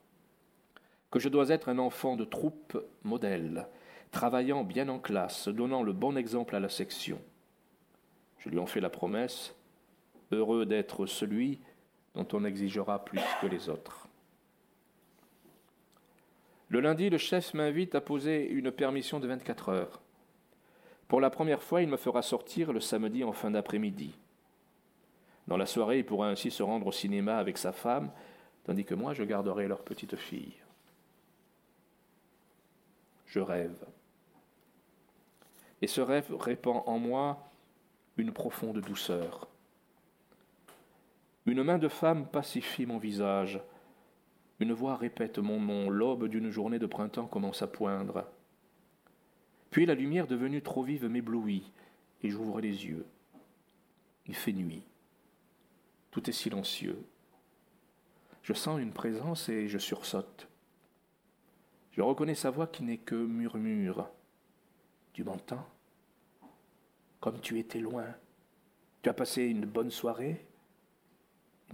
que 1.12 1.20
je 1.20 1.28
dois 1.28 1.50
être 1.50 1.68
un 1.68 1.78
enfant 1.78 2.16
de 2.16 2.24
troupe 2.24 2.76
modèle, 3.04 3.68
travaillant 4.10 4.64
bien 4.64 4.88
en 4.88 4.98
classe, 4.98 5.46
donnant 5.46 5.84
le 5.84 5.92
bon 5.92 6.16
exemple 6.16 6.56
à 6.56 6.60
la 6.60 6.68
section. 6.68 7.20
Je 8.38 8.48
lui 8.48 8.58
en 8.58 8.66
fais 8.66 8.80
la 8.80 8.90
promesse, 8.90 9.54
heureux 10.32 10.66
d'être 10.66 11.06
celui 11.06 11.60
dont 12.14 12.26
on 12.32 12.44
exigera 12.44 13.04
plus 13.04 13.20
que 13.40 13.46
les 13.46 13.68
autres. 13.68 14.07
Le 16.68 16.80
lundi, 16.80 17.08
le 17.08 17.18
chef 17.18 17.54
m'invite 17.54 17.94
à 17.94 18.00
poser 18.00 18.46
une 18.48 18.70
permission 18.70 19.20
de 19.20 19.26
24 19.26 19.68
heures. 19.70 20.00
Pour 21.08 21.20
la 21.20 21.30
première 21.30 21.62
fois, 21.62 21.80
il 21.80 21.88
me 21.88 21.96
fera 21.96 22.20
sortir 22.20 22.72
le 22.72 22.80
samedi 22.80 23.24
en 23.24 23.32
fin 23.32 23.50
d'après-midi. 23.50 24.14
Dans 25.46 25.56
la 25.56 25.64
soirée, 25.64 26.00
il 26.00 26.04
pourra 26.04 26.28
ainsi 26.28 26.50
se 26.50 26.62
rendre 26.62 26.86
au 26.86 26.92
cinéma 26.92 27.38
avec 27.38 27.56
sa 27.56 27.72
femme, 27.72 28.10
tandis 28.64 28.84
que 28.84 28.94
moi, 28.94 29.14
je 29.14 29.22
garderai 29.22 29.66
leur 29.66 29.82
petite 29.82 30.16
fille. 30.16 30.54
Je 33.24 33.40
rêve. 33.40 33.86
Et 35.80 35.86
ce 35.86 36.02
rêve 36.02 36.34
répand 36.34 36.82
en 36.84 36.98
moi 36.98 37.50
une 38.18 38.32
profonde 38.32 38.80
douceur. 38.80 39.48
Une 41.46 41.62
main 41.62 41.78
de 41.78 41.88
femme 41.88 42.26
pacifie 42.26 42.84
mon 42.84 42.98
visage. 42.98 43.58
Une 44.60 44.72
voix 44.72 44.96
répète 44.96 45.38
mon 45.38 45.60
nom. 45.60 45.88
L'aube 45.88 46.28
d'une 46.28 46.50
journée 46.50 46.78
de 46.78 46.86
printemps 46.86 47.26
commence 47.26 47.62
à 47.62 47.66
poindre. 47.66 48.26
Puis 49.70 49.86
la 49.86 49.94
lumière 49.94 50.26
devenue 50.26 50.62
trop 50.62 50.82
vive 50.82 51.06
m'éblouit, 51.06 51.70
et 52.22 52.30
j'ouvre 52.30 52.60
les 52.60 52.86
yeux. 52.86 53.06
Il 54.26 54.34
fait 54.34 54.52
nuit. 54.52 54.82
Tout 56.10 56.28
est 56.28 56.32
silencieux. 56.32 57.04
Je 58.42 58.52
sens 58.52 58.80
une 58.80 58.92
présence 58.92 59.48
et 59.48 59.68
je 59.68 59.78
sursaute. 59.78 60.48
Je 61.92 62.02
reconnais 62.02 62.34
sa 62.34 62.50
voix 62.50 62.66
qui 62.66 62.82
n'est 62.82 62.98
que 62.98 63.14
murmure. 63.14 64.08
Tu 65.12 65.22
m'entends? 65.22 65.66
Comme 67.20 67.40
tu 67.40 67.58
étais 67.58 67.80
loin. 67.80 68.06
Tu 69.02 69.08
as 69.08 69.14
passé 69.14 69.44
une 69.44 69.66
bonne 69.66 69.90
soirée? 69.90 70.46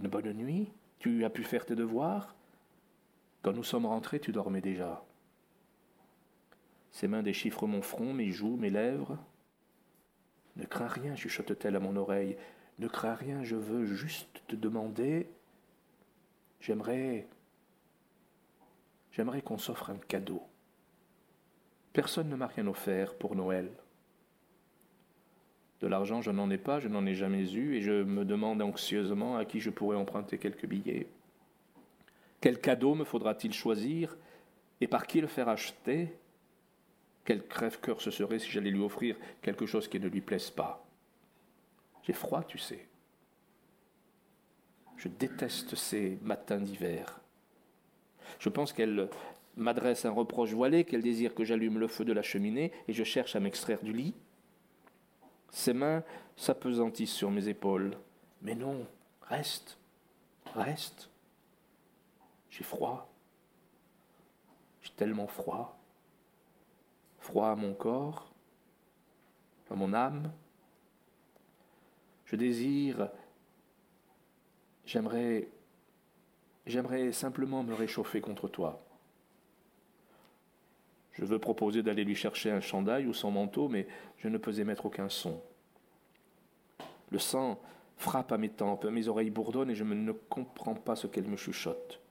Une 0.01 0.07
bonne 0.07 0.33
nuit? 0.33 0.71
Tu 0.99 1.23
as 1.23 1.29
pu 1.29 1.43
faire 1.43 1.65
tes 1.65 1.75
devoirs? 1.75 2.35
Quand 3.45 3.53
nous 3.53 3.63
sommes 3.63 3.85
rentrés, 3.85 4.19
tu 4.19 4.31
dormais 4.31 4.59
déjà. 4.59 5.05
Ses 6.89 7.07
mains 7.07 7.21
déchiffrent 7.21 7.67
mon 7.67 7.83
front, 7.83 8.11
mes 8.11 8.31
joues, 8.31 8.57
mes 8.57 8.71
lèvres. 8.71 9.19
Ne 10.55 10.65
crains 10.65 10.87
rien, 10.87 11.15
chuchote-t-elle 11.15 11.75
à 11.75 11.79
mon 11.79 11.95
oreille. 11.95 12.37
Ne 12.79 12.87
crains 12.87 13.13
rien, 13.13 13.43
je 13.43 13.55
veux 13.55 13.85
juste 13.85 14.41
te 14.47 14.55
demander. 14.55 15.29
J'aimerais. 16.59 17.27
J'aimerais 19.11 19.43
qu'on 19.43 19.59
s'offre 19.59 19.91
un 19.91 19.97
cadeau. 20.07 20.41
Personne 21.93 22.29
ne 22.29 22.35
m'a 22.35 22.47
rien 22.47 22.65
offert 22.65 23.13
pour 23.13 23.35
Noël. 23.35 23.69
De 25.81 25.87
l'argent, 25.87 26.19
je 26.19 26.31
n'en 26.31 26.49
ai 26.49 26.57
pas, 26.57 26.79
je 26.79 26.87
n'en 26.87 27.05
ai 27.05 27.13
jamais 27.13 27.53
eu, 27.53 27.75
et 27.75 27.81
je 27.83 28.01
me 28.01 28.25
demande 28.25 28.63
anxieusement 28.63 29.37
à 29.37 29.45
qui 29.45 29.59
je 29.59 29.69
pourrais 29.69 29.97
emprunter 29.97 30.39
quelques 30.39 30.65
billets. 30.65 31.05
Quel 32.41 32.59
cadeau 32.59 32.95
me 32.95 33.03
faudra-t-il 33.03 33.53
choisir, 33.53 34.17
et 34.81 34.87
par 34.87 35.07
qui 35.07 35.21
le 35.21 35.27
faire 35.27 35.49
acheter? 35.49 36.17
Quel 37.23 37.47
crève-cœur 37.47 38.01
ce 38.01 38.11
serait 38.11 38.39
si 38.39 38.51
j'allais 38.51 38.69
lui 38.69 38.83
offrir 38.83 39.15
quelque 39.41 39.65
chose 39.65 39.87
qui 39.87 39.99
ne 39.99 40.07
lui 40.07 40.21
plaise 40.21 40.51
pas? 40.51 40.85
J'ai 42.03 42.13
froid, 42.13 42.43
tu 42.43 42.57
sais. 42.57 42.87
Je 44.97 45.07
déteste 45.07 45.75
ces 45.75 46.19
matins 46.21 46.59
d'hiver. 46.59 47.19
Je 48.39 48.49
pense 48.49 48.73
qu'elle 48.73 49.09
m'adresse 49.57 50.05
un 50.05 50.11
reproche 50.11 50.53
voilé, 50.53 50.83
qu'elle 50.83 51.01
désire 51.01 51.33
que 51.33 51.43
j'allume 51.43 51.79
le 51.79 51.87
feu 51.87 52.05
de 52.05 52.13
la 52.13 52.21
cheminée 52.21 52.71
et 52.87 52.93
je 52.93 53.03
cherche 53.03 53.35
à 53.35 53.39
m'extraire 53.39 53.81
du 53.81 53.93
lit. 53.93 54.13
Ses 55.49 55.73
mains 55.73 56.03
s'apesantissent 56.35 57.13
sur 57.13 57.31
mes 57.31 57.47
épaules. 57.47 57.97
Mais 58.41 58.55
non, 58.55 58.85
reste, 59.21 59.77
reste. 60.53 61.09
J'ai 62.55 62.63
froid. 62.63 63.09
J'ai 64.81 64.91
tellement 64.91 65.27
froid 65.27 65.75
froid 67.25 67.47
à 67.47 67.55
mon 67.55 67.73
corps, 67.73 68.31
à 69.71 69.75
mon 69.75 69.93
âme. 69.93 70.31
Je 72.25 72.35
désire, 72.35 73.09
j'aimerais, 74.85 75.49
j'aimerais 76.67 77.11
simplement 77.11 77.63
me 77.63 77.73
réchauffer 77.73 78.21
contre 78.21 78.47
toi. 78.47 78.85
Je 81.13 81.25
veux 81.25 81.39
proposer 81.39 81.81
d'aller 81.81 82.03
lui 82.03 82.15
chercher 82.15 82.51
un 82.51 82.61
chandail 82.61 83.07
ou 83.07 83.13
son 83.13 83.31
manteau, 83.31 83.69
mais 83.69 83.87
je 84.17 84.27
ne 84.27 84.37
peux 84.37 84.59
émettre 84.59 84.85
aucun 84.85 85.09
son. 85.09 85.41
Le 87.09 87.17
sang 87.17 87.59
frappe 87.97 88.31
à 88.31 88.37
mes 88.37 88.49
tempes, 88.49 88.85
mes 88.85 89.07
oreilles 89.07 89.31
bourdonnent 89.31 89.71
et 89.71 89.75
je 89.75 89.83
ne 89.83 90.11
comprends 90.11 90.75
pas 90.75 90.95
ce 90.95 91.07
qu'elle 91.07 91.27
me 91.27 91.37
chuchote. 91.37 92.04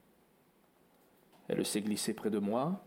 Elle 1.48 1.64
s'est 1.64 1.82
glissée 1.82 2.14
près 2.14 2.30
de 2.30 2.38
moi, 2.38 2.84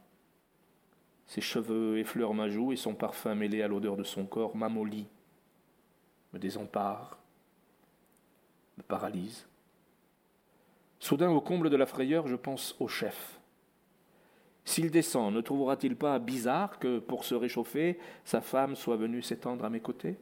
ses 1.27 1.41
cheveux 1.41 1.99
effleurent 1.99 2.33
ma 2.33 2.49
joue 2.49 2.71
et 2.71 2.77
son 2.77 2.95
parfum 2.95 3.35
mêlé 3.35 3.61
à 3.61 3.67
l'odeur 3.67 3.97
de 3.97 4.03
son 4.03 4.25
corps 4.25 4.55
m'amollit, 4.55 5.07
me 6.33 6.39
désempare, 6.39 7.19
me 8.77 8.83
paralyse. 8.83 9.45
Soudain, 10.99 11.29
au 11.29 11.41
comble 11.41 11.69
de 11.69 11.75
la 11.75 11.85
frayeur, 11.85 12.27
je 12.27 12.35
pense 12.35 12.75
au 12.79 12.87
chef. 12.87 13.39
S'il 14.63 14.89
descend, 14.89 15.33
ne 15.33 15.41
trouvera-t-il 15.41 15.95
pas 15.95 16.17
bizarre 16.19 16.79
que, 16.79 16.99
pour 16.99 17.23
se 17.23 17.35
réchauffer, 17.35 17.99
sa 18.23 18.41
femme 18.41 18.75
soit 18.75 18.97
venue 18.97 19.21
s'étendre 19.21 19.65
à 19.65 19.69
mes 19.69 19.79
côtés? 19.79 20.17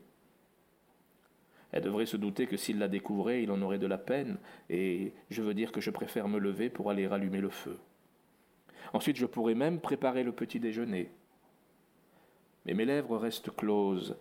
Elle 1.72 1.84
devrait 1.84 2.06
se 2.06 2.18
douter 2.18 2.48
que 2.48 2.58
s'il 2.58 2.80
la 2.80 2.88
découvrait, 2.88 3.44
il 3.44 3.52
en 3.52 3.62
aurait 3.62 3.80
de 3.80 3.88
la 3.88 3.98
peine, 3.98 4.38
et 4.70 5.14
je 5.30 5.42
veux 5.42 5.54
dire 5.54 5.72
que 5.72 5.82
je 5.82 5.92
préfère 5.92 6.28
me 6.28 6.40
lever 6.40 6.70
pour 6.70 6.90
aller 6.90 7.08
rallumer 7.08 7.42
le 7.42 7.50
feu. 7.50 7.78
Ensuite, 8.96 9.18
je 9.18 9.26
pourrais 9.26 9.56
même 9.56 9.82
préparer 9.82 10.24
le 10.24 10.32
petit 10.32 10.62
déjeuner. 10.62 11.12
Mais 12.66 12.74
mes 12.74 12.86
lèvres 12.86 13.18
restent 13.18 13.54
closes, 13.54 14.16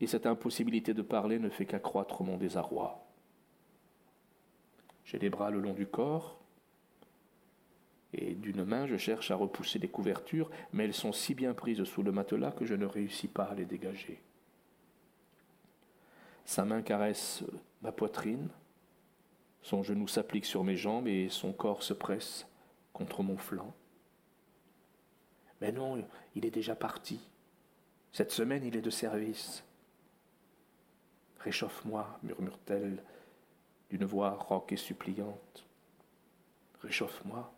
et 0.00 0.06
cette 0.06 0.24
impossibilité 0.24 0.94
de 0.94 1.02
parler 1.02 1.38
ne 1.38 1.50
fait 1.50 1.66
qu'accroître 1.66 2.22
mon 2.22 2.38
désarroi. 2.38 3.06
J'ai 5.04 5.18
les 5.18 5.28
bras 5.28 5.50
le 5.50 5.60
long 5.60 5.74
du 5.74 5.86
corps, 5.86 6.40
et 8.14 8.32
d'une 8.32 8.64
main 8.64 8.86
je 8.86 8.96
cherche 8.96 9.30
à 9.30 9.36
repousser 9.36 9.78
les 9.78 9.88
couvertures, 9.88 10.50
mais 10.72 10.84
elles 10.84 10.94
sont 10.94 11.12
si 11.12 11.34
bien 11.34 11.52
prises 11.52 11.84
sous 11.84 12.02
le 12.02 12.12
matelas 12.12 12.52
que 12.52 12.64
je 12.64 12.74
ne 12.74 12.86
réussis 12.86 13.28
pas 13.28 13.44
à 13.44 13.54
les 13.54 13.66
dégager. 13.66 14.22
Sa 16.46 16.64
main 16.64 16.80
caresse 16.80 17.44
ma 17.82 17.92
poitrine, 17.92 18.48
Son 19.60 19.82
genou 19.82 20.08
s'applique 20.08 20.46
sur 20.46 20.64
mes 20.64 20.76
jambes 20.76 21.08
et 21.08 21.28
son 21.28 21.52
corps 21.52 21.82
se 21.82 21.92
presse 21.92 22.48
contre 22.94 23.22
mon 23.22 23.36
flanc. 23.36 23.72
Mais 25.62 25.70
non, 25.70 26.04
il 26.34 26.44
est 26.44 26.50
déjà 26.50 26.74
parti. 26.74 27.20
Cette 28.10 28.32
semaine, 28.32 28.64
il 28.64 28.76
est 28.76 28.82
de 28.82 28.90
service. 28.90 29.62
Réchauffe-moi, 31.38 32.18
murmure-t-elle 32.24 33.00
d'une 33.88 34.04
voix 34.04 34.30
rauque 34.30 34.72
et 34.72 34.76
suppliante. 34.76 35.64
Réchauffe-moi. 36.80 37.54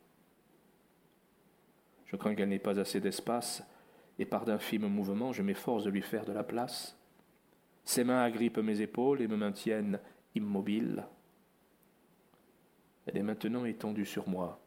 Je 2.04 2.16
crains 2.16 2.34
qu'elle 2.34 2.50
n'ait 2.50 2.58
pas 2.58 2.78
assez 2.78 3.00
d'espace, 3.00 3.62
et 4.18 4.26
par 4.26 4.44
d'infimes 4.44 4.87
mouvements, 4.87 5.32
je 5.32 5.40
m'efforce 5.42 5.84
de 5.84 5.90
lui 5.90 6.02
faire 6.02 6.26
de 6.26 6.32
la 6.32 6.44
place. 6.44 6.99
Ses 7.87 8.04
mains 8.04 8.23
agrippent 8.23 8.58
mes 8.58 8.82
épaules 8.82 9.23
et 9.23 9.28
me 9.28 9.38
maintiennent 9.38 9.99
immobile. 10.34 11.06
Elle 13.06 13.16
est 13.16 13.23
maintenant 13.23 13.64
étendue 13.64 14.04
sur 14.04 14.28
moi. 14.28 14.61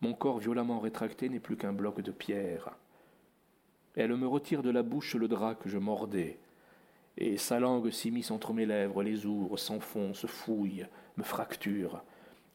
Mon 0.00 0.14
corps 0.14 0.38
violemment 0.38 0.78
rétracté 0.78 1.28
n'est 1.28 1.40
plus 1.40 1.56
qu'un 1.56 1.72
bloc 1.72 2.00
de 2.00 2.12
pierre. 2.12 2.70
Elle 3.96 4.14
me 4.16 4.28
retire 4.28 4.62
de 4.62 4.70
la 4.70 4.82
bouche 4.82 5.16
le 5.16 5.28
drap 5.28 5.56
que 5.56 5.68
je 5.68 5.78
mordais, 5.78 6.38
et 7.16 7.36
sa 7.36 7.58
langue 7.58 7.90
s'immisce 7.90 8.30
entre 8.30 8.52
mes 8.52 8.64
lèvres, 8.64 9.02
les 9.02 9.26
ouvre, 9.26 9.56
s'enfonce, 9.56 10.26
fouille, 10.26 10.86
me 11.16 11.24
fracture. 11.24 12.02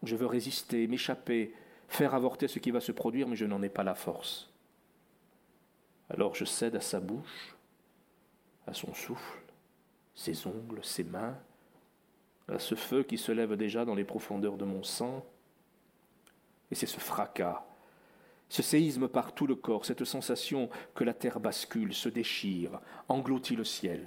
Je 0.03 0.15
veux 0.15 0.25
résister, 0.25 0.87
m'échapper, 0.87 1.53
faire 1.89 2.15
avorter 2.15 2.47
ce 2.47 2.59
qui 2.59 2.71
va 2.71 2.79
se 2.79 2.93
produire, 2.93 3.27
mais 3.27 3.35
je 3.35 3.45
n'en 3.45 3.61
ai 3.61 3.69
pas 3.69 3.83
la 3.83 3.95
force. 3.95 4.49
Alors 6.09 6.35
je 6.35 6.45
cède 6.45 6.75
à 6.75 6.81
sa 6.81 7.01
bouche, 7.01 7.57
à 8.67 8.73
son 8.73 8.93
souffle, 8.93 9.43
ses 10.15 10.47
ongles, 10.47 10.79
ses 10.83 11.03
mains, 11.03 11.37
à 12.47 12.59
ce 12.59 12.75
feu 12.75 13.03
qui 13.03 13.17
se 13.17 13.31
lève 13.31 13.55
déjà 13.55 13.83
dans 13.83 13.95
les 13.95 14.03
profondeurs 14.03 14.57
de 14.57 14.65
mon 14.65 14.83
sang. 14.83 15.25
Et 16.73 16.75
c'est 16.75 16.87
ce 16.87 16.99
fracas, 16.99 17.63
ce 18.49 18.63
séisme 18.63 19.07
par 19.07 19.35
tout 19.35 19.45
le 19.45 19.53
corps, 19.53 19.85
cette 19.85 20.05
sensation 20.05 20.71
que 20.95 21.03
la 21.03 21.13
terre 21.13 21.39
bascule, 21.39 21.93
se 21.93 22.09
déchire, 22.09 22.79
engloutit 23.07 23.55
le 23.55 23.63
ciel. 23.63 24.03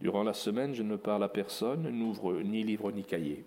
Durant 0.00 0.22
la 0.22 0.32
semaine, 0.32 0.74
je 0.74 0.84
ne 0.84 0.94
parle 0.94 1.24
à 1.24 1.28
personne, 1.28 1.90
n'ouvre 1.90 2.34
ni 2.34 2.62
livre 2.62 2.92
ni 2.92 3.02
cahier. 3.02 3.44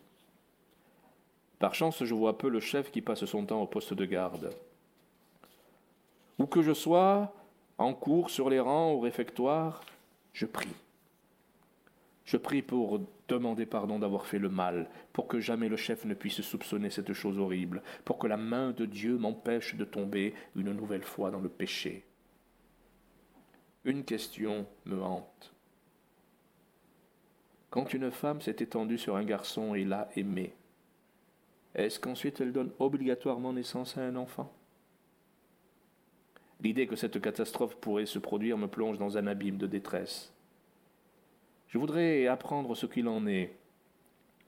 Par 1.60 1.76
chance, 1.76 2.04
je 2.04 2.14
vois 2.14 2.38
peu 2.38 2.50
le 2.50 2.60
chef 2.60 2.92
qui 2.92 3.02
passe 3.02 3.24
son 3.24 3.46
temps 3.46 3.62
au 3.62 3.68
poste 3.68 3.94
de 3.94 4.04
garde. 4.04 4.54
Où 6.40 6.46
que 6.46 6.62
je 6.62 6.74
sois, 6.74 7.34
en 7.78 7.94
cours, 7.94 8.32
sur 8.32 8.50
les 8.50 8.60
rangs, 8.60 8.92
au 8.92 9.00
réfectoire, 9.00 9.86
je 10.34 10.46
prie. 10.46 10.76
Je 12.30 12.38
prie 12.38 12.62
pour 12.62 13.02
demander 13.28 13.66
pardon 13.66 13.98
d'avoir 13.98 14.28
fait 14.28 14.38
le 14.38 14.50
mal, 14.50 14.88
pour 15.14 15.28
que 15.28 15.40
jamais 15.40 15.68
le 15.68 15.78
chef 15.78 16.06
ne 16.06 16.14
puisse 16.14 16.42
soupçonner 16.42 16.92
cette 16.92 17.14
chose 17.14 17.40
horrible, 17.40 17.82
pour 18.06 18.20
que 18.20 18.28
la 18.28 18.38
main 18.38 18.70
de 18.70 18.86
Dieu 18.86 19.18
m'empêche 19.18 19.74
de 19.74 19.84
tomber 19.84 20.36
une 20.56 20.72
nouvelle 20.72 21.02
fois 21.02 21.32
dans 21.32 21.40
le 21.40 21.50
péché. 21.50 22.06
Une 23.84 24.04
question 24.04 24.68
me 24.86 25.02
hante. 25.02 25.56
Quand 27.72 27.96
une 27.96 28.12
femme 28.12 28.42
s'est 28.42 28.58
étendue 28.60 29.00
sur 29.00 29.16
un 29.16 29.26
garçon 29.26 29.74
et 29.74 29.84
l'a 29.84 30.08
aimé, 30.16 30.54
est-ce 31.74 32.00
qu'ensuite 32.00 32.42
elle 32.42 32.54
donne 32.54 32.74
obligatoirement 32.78 33.54
naissance 33.54 33.98
à 33.98 34.02
un 34.02 34.16
enfant? 34.16 34.54
L'idée 36.62 36.86
que 36.86 36.96
cette 36.96 37.20
catastrophe 37.20 37.78
pourrait 37.78 38.06
se 38.06 38.20
produire 38.20 38.60
me 38.60 38.68
plonge 38.68 39.00
dans 39.00 39.18
un 39.18 39.26
abîme 39.26 39.58
de 39.58 39.66
détresse. 39.66 40.32
Je 41.70 41.78
voudrais 41.78 42.26
apprendre 42.26 42.76
ce 42.76 42.88
qu'il 42.88 43.08
en 43.08 43.28
est, 43.28 43.56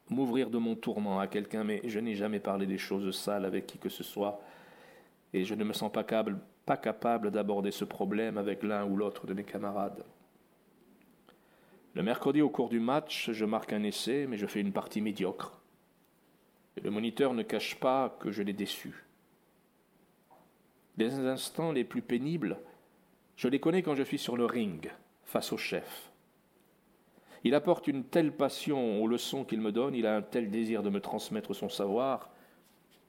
m'ouvrir 0.10 0.50
de 0.50 0.58
mon 0.58 0.76
tourment 0.76 1.20
à 1.20 1.28
quelqu'un, 1.28 1.64
mais 1.64 1.82
je 1.86 2.00
n'ai 2.00 2.16
jamais 2.16 2.40
parlé 2.40 2.66
des 2.66 2.80
choses 2.80 3.16
sales 3.16 3.46
avec 3.46 3.68
qui 3.68 3.78
que 3.78 3.90
ce 3.90 4.04
soit, 4.04 4.42
et 5.32 5.44
je 5.44 5.54
ne 5.54 5.64
me 5.64 5.72
sens 5.74 5.92
pas 5.92 6.04
capable, 6.04 6.40
d'aborder 7.32 7.70
ce 7.70 7.86
problème 7.86 8.38
avec 8.38 8.64
l'un 8.64 8.86
ou 8.86 8.96
l'autre 8.96 9.28
de 9.28 9.34
mes 9.34 9.44
camarades. 9.44 10.04
Le 11.94 12.02
mercredi, 12.02 12.42
au 12.42 12.50
cours 12.50 12.70
du 12.70 12.80
match, 12.80 13.30
je 13.32 13.46
marque 13.46 13.74
un 13.74 13.84
essai, 13.84 14.26
mais 14.28 14.38
je 14.38 14.48
fais 14.48 14.62
une 14.62 14.72
partie 14.72 15.02
médiocre. 15.02 15.60
Et 16.78 16.82
le 16.82 16.90
moniteur 16.90 17.34
ne 17.34 17.44
cache 17.44 17.76
pas 17.76 18.18
que 18.20 18.32
je 18.32 18.42
l'ai 18.42 18.54
déçu. 18.54 19.06
Les 20.98 21.14
instants 21.14 21.72
les 21.72 21.84
plus 21.84 22.02
pénibles, 22.02 22.58
je 23.36 23.48
les 23.48 23.60
connais 23.60 23.84
quand 23.84 23.96
je 23.96 24.04
suis 24.04 24.18
sur 24.18 24.38
le 24.38 24.46
ring, 24.46 24.90
face 25.24 25.52
au 25.52 25.58
chef. 25.58 26.11
Il 27.44 27.56
apporte 27.56 27.88
une 27.88 28.04
telle 28.04 28.32
passion 28.32 29.02
aux 29.02 29.08
leçons 29.08 29.44
qu'il 29.44 29.62
me 29.62 29.72
donne, 29.72 29.96
il 29.96 30.06
a 30.06 30.16
un 30.16 30.22
tel 30.22 30.52
désir 30.52 30.84
de 30.84 30.90
me 30.90 31.02
transmettre 31.02 31.56
son 31.56 31.70
savoir, 31.70 32.30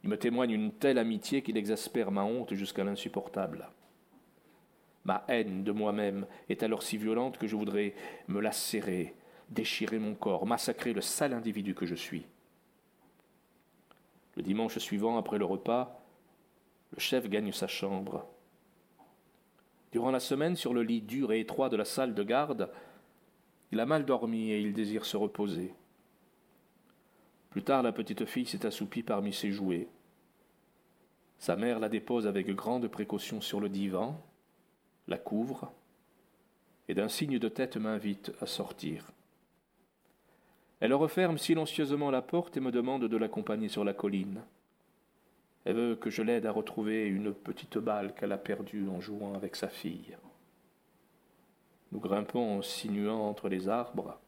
il 0.02 0.08
me 0.08 0.18
témoigne 0.18 0.52
une 0.52 0.72
telle 0.72 0.98
amitié 0.98 1.42
qu'il 1.42 1.56
exaspère 1.56 2.10
ma 2.10 2.24
honte 2.24 2.54
jusqu'à 2.54 2.84
l'insupportable. 2.84 3.68
Ma 5.04 5.24
haine 5.28 5.64
de 5.64 5.72
moi-même 5.72 6.26
est 6.48 6.62
alors 6.62 6.82
si 6.82 6.96
violente 6.96 7.38
que 7.38 7.46
je 7.46 7.56
voudrais 7.56 7.94
me 8.28 8.40
lacérer, 8.40 9.14
déchirer 9.50 9.98
mon 9.98 10.14
corps, 10.14 10.46
massacrer 10.46 10.92
le 10.92 11.00
sale 11.00 11.34
individu 11.34 11.74
que 11.74 11.86
je 11.86 11.94
suis. 11.94 12.24
Le 14.36 14.42
dimanche 14.42 14.78
suivant, 14.78 15.18
après 15.18 15.38
le 15.38 15.44
repas, 15.44 16.02
le 16.92 17.00
chef 17.00 17.28
gagne 17.28 17.52
sa 17.52 17.66
chambre. 17.66 18.26
Durant 19.92 20.10
la 20.10 20.20
semaine, 20.20 20.56
sur 20.56 20.72
le 20.72 20.82
lit 20.82 21.02
dur 21.02 21.32
et 21.32 21.40
étroit 21.40 21.68
de 21.68 21.76
la 21.76 21.84
salle 21.84 22.14
de 22.14 22.22
garde, 22.22 22.70
il 23.72 23.80
a 23.80 23.86
mal 23.86 24.04
dormi 24.04 24.50
et 24.50 24.60
il 24.60 24.74
désire 24.74 25.06
se 25.06 25.16
reposer. 25.16 25.74
Plus 27.50 27.62
tard, 27.62 27.82
la 27.82 27.92
petite 27.92 28.26
fille 28.26 28.46
s'est 28.46 28.66
assoupie 28.66 29.02
parmi 29.02 29.32
ses 29.32 29.50
jouets. 29.50 29.88
Sa 31.38 31.56
mère 31.56 31.80
la 31.80 31.88
dépose 31.88 32.26
avec 32.26 32.48
grande 32.54 32.86
précaution 32.88 33.40
sur 33.40 33.60
le 33.60 33.68
divan, 33.68 34.22
la 35.08 35.18
couvre, 35.18 35.72
et 36.88 36.94
d'un 36.94 37.08
signe 37.08 37.38
de 37.38 37.48
tête 37.48 37.76
m'invite 37.76 38.32
à 38.40 38.46
sortir. 38.46 39.10
Elle 40.80 40.94
referme 40.94 41.38
silencieusement 41.38 42.10
la 42.10 42.22
porte 42.22 42.56
et 42.56 42.60
me 42.60 42.72
demande 42.72 43.04
de 43.04 43.16
l'accompagner 43.16 43.68
sur 43.68 43.84
la 43.84 43.94
colline. 43.94 44.42
Elle 45.64 45.76
veut 45.76 45.96
que 45.96 46.10
je 46.10 46.22
l'aide 46.22 46.44
à 46.44 46.52
retrouver 46.52 47.06
une 47.06 47.32
petite 47.32 47.78
balle 47.78 48.14
qu'elle 48.14 48.32
a 48.32 48.38
perdue 48.38 48.88
en 48.88 49.00
jouant 49.00 49.34
avec 49.34 49.56
sa 49.56 49.68
fille. 49.68 50.16
Nous 51.92 52.00
grimpons 52.00 52.58
en 52.58 52.62
sinuant 52.62 53.28
entre 53.28 53.48
les 53.48 53.68
arbres. 53.68 54.18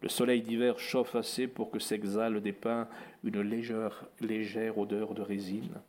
Le 0.00 0.08
soleil 0.08 0.42
d'hiver 0.42 0.78
chauffe 0.78 1.16
assez 1.16 1.48
pour 1.48 1.70
que 1.70 1.80
s'exhale 1.80 2.40
des 2.40 2.52
pins 2.52 2.88
une 3.24 3.40
légère, 3.40 4.06
légère 4.20 4.78
odeur 4.78 5.14
de 5.14 5.22
résine. 5.22 5.80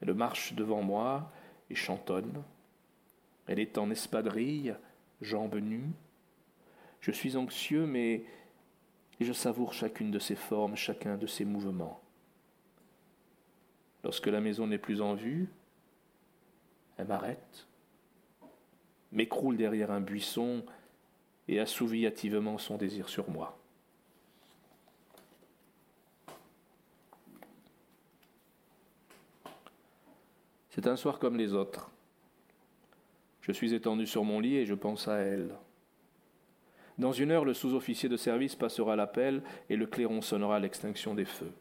Elle 0.00 0.14
marche 0.14 0.54
devant 0.54 0.82
moi, 0.82 1.30
et 1.70 1.74
chantonne. 1.74 2.42
Elle 3.46 3.58
est 3.58 3.78
en 3.78 3.90
espadrille, 3.90 4.76
jambes 5.20 5.56
nues. 5.56 5.92
Je 7.00 7.10
suis 7.10 7.36
anxieux, 7.36 7.86
mais 7.86 8.24
je 9.20 9.32
savoure 9.32 9.72
chacune 9.72 10.10
de 10.10 10.18
ses 10.18 10.36
formes, 10.36 10.76
chacun 10.76 11.16
de 11.16 11.26
ses 11.26 11.44
mouvements. 11.44 12.00
Lorsque 14.02 14.26
la 14.26 14.40
maison 14.40 14.66
n'est 14.66 14.78
plus 14.78 15.00
en 15.00 15.14
vue, 15.14 15.48
elle 16.96 17.06
m'arrête, 17.06 17.66
m'écroule 19.12 19.56
derrière 19.56 19.90
un 19.90 20.00
buisson 20.00 20.64
et 21.48 21.58
assouvit 21.60 22.06
hâtivement 22.06 22.58
son 22.58 22.76
désir 22.76 23.08
sur 23.08 23.28
moi. 23.28 23.58
C'est 30.70 30.86
un 30.86 30.96
soir 30.96 31.18
comme 31.18 31.36
les 31.36 31.52
autres. 31.52 31.90
Je 33.40 33.52
suis 33.52 33.74
étendu 33.74 34.06
sur 34.06 34.24
mon 34.24 34.38
lit 34.38 34.56
et 34.56 34.66
je 34.66 34.74
pense 34.74 35.08
à 35.08 35.16
elle. 35.16 35.50
Dans 36.98 37.12
une 37.12 37.30
heure, 37.30 37.44
le 37.44 37.54
sous-officier 37.54 38.08
de 38.08 38.16
service 38.16 38.54
passera 38.54 38.94
l'appel 38.94 39.42
et 39.68 39.76
le 39.76 39.86
clairon 39.86 40.20
sonnera 40.20 40.60
l'extinction 40.60 41.14
des 41.14 41.24
feux. 41.24 41.52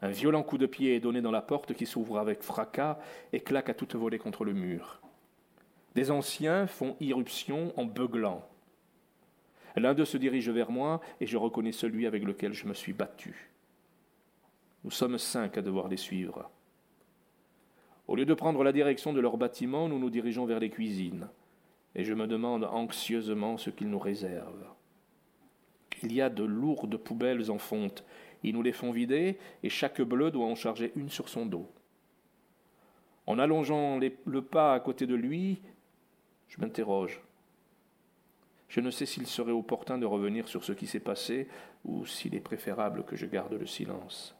Un 0.00 0.10
violent 0.10 0.42
coup 0.42 0.58
de 0.58 0.66
pied 0.66 0.96
est 0.96 1.00
donné 1.00 1.20
dans 1.20 1.30
la 1.30 1.42
porte 1.42 1.74
qui 1.74 1.86
s'ouvre 1.86 2.18
avec 2.18 2.42
fracas 2.42 2.98
et 3.32 3.40
claque 3.40 3.68
à 3.68 3.74
toute 3.74 3.94
volée 3.94 4.18
contre 4.18 4.44
le 4.44 4.52
mur. 4.52 5.00
Des 5.94 6.10
anciens 6.10 6.66
font 6.66 6.96
irruption 7.00 7.72
en 7.76 7.84
beuglant. 7.84 8.46
L'un 9.76 9.94
d'eux 9.94 10.04
se 10.04 10.16
dirige 10.16 10.50
vers 10.50 10.70
moi 10.70 11.00
et 11.20 11.26
je 11.26 11.36
reconnais 11.36 11.72
celui 11.72 12.06
avec 12.06 12.24
lequel 12.24 12.52
je 12.52 12.66
me 12.66 12.74
suis 12.74 12.92
battu. 12.92 13.50
Nous 14.84 14.90
sommes 14.90 15.18
cinq 15.18 15.58
à 15.58 15.62
devoir 15.62 15.88
les 15.88 15.96
suivre. 15.96 16.50
Au 18.06 18.16
lieu 18.16 18.24
de 18.24 18.34
prendre 18.34 18.64
la 18.64 18.72
direction 18.72 19.12
de 19.12 19.20
leur 19.20 19.36
bâtiment, 19.36 19.88
nous 19.88 19.98
nous 19.98 20.10
dirigeons 20.10 20.46
vers 20.46 20.60
les 20.60 20.70
cuisines, 20.70 21.28
et 21.94 22.04
je 22.04 22.14
me 22.14 22.26
demande 22.26 22.64
anxieusement 22.64 23.58
ce 23.58 23.70
qu'ils 23.70 23.90
nous 23.90 23.98
réservent. 23.98 24.66
Il 26.02 26.12
y 26.12 26.22
a 26.22 26.30
de 26.30 26.44
lourdes 26.44 26.96
poubelles 26.96 27.50
en 27.50 27.58
fonte. 27.58 28.04
Ils 28.42 28.54
nous 28.54 28.62
les 28.62 28.72
font 28.72 28.92
vider, 28.92 29.38
et 29.62 29.68
chaque 29.68 30.00
bleu 30.00 30.30
doit 30.30 30.46
en 30.46 30.54
charger 30.54 30.92
une 30.96 31.10
sur 31.10 31.28
son 31.28 31.44
dos. 31.44 31.68
En 33.26 33.38
allongeant 33.38 33.98
le 33.98 34.42
pas 34.42 34.74
à 34.74 34.80
côté 34.80 35.06
de 35.06 35.14
lui, 35.14 35.60
Je 36.48 36.60
m'interroge. 36.60 37.20
Je 38.68 38.80
ne 38.80 38.90
sais 38.90 39.06
s'il 39.06 39.26
serait 39.26 39.52
opportun 39.52 39.98
de 39.98 40.06
revenir 40.06 40.48
sur 40.48 40.64
ce 40.64 40.72
qui 40.72 40.86
s'est 40.86 41.00
passé 41.00 41.48
ou 41.84 42.04
s'il 42.04 42.34
est 42.34 42.40
préférable 42.40 43.04
que 43.04 43.16
je 43.16 43.26
garde 43.26 43.54
le 43.54 43.66
silence. 43.66 44.36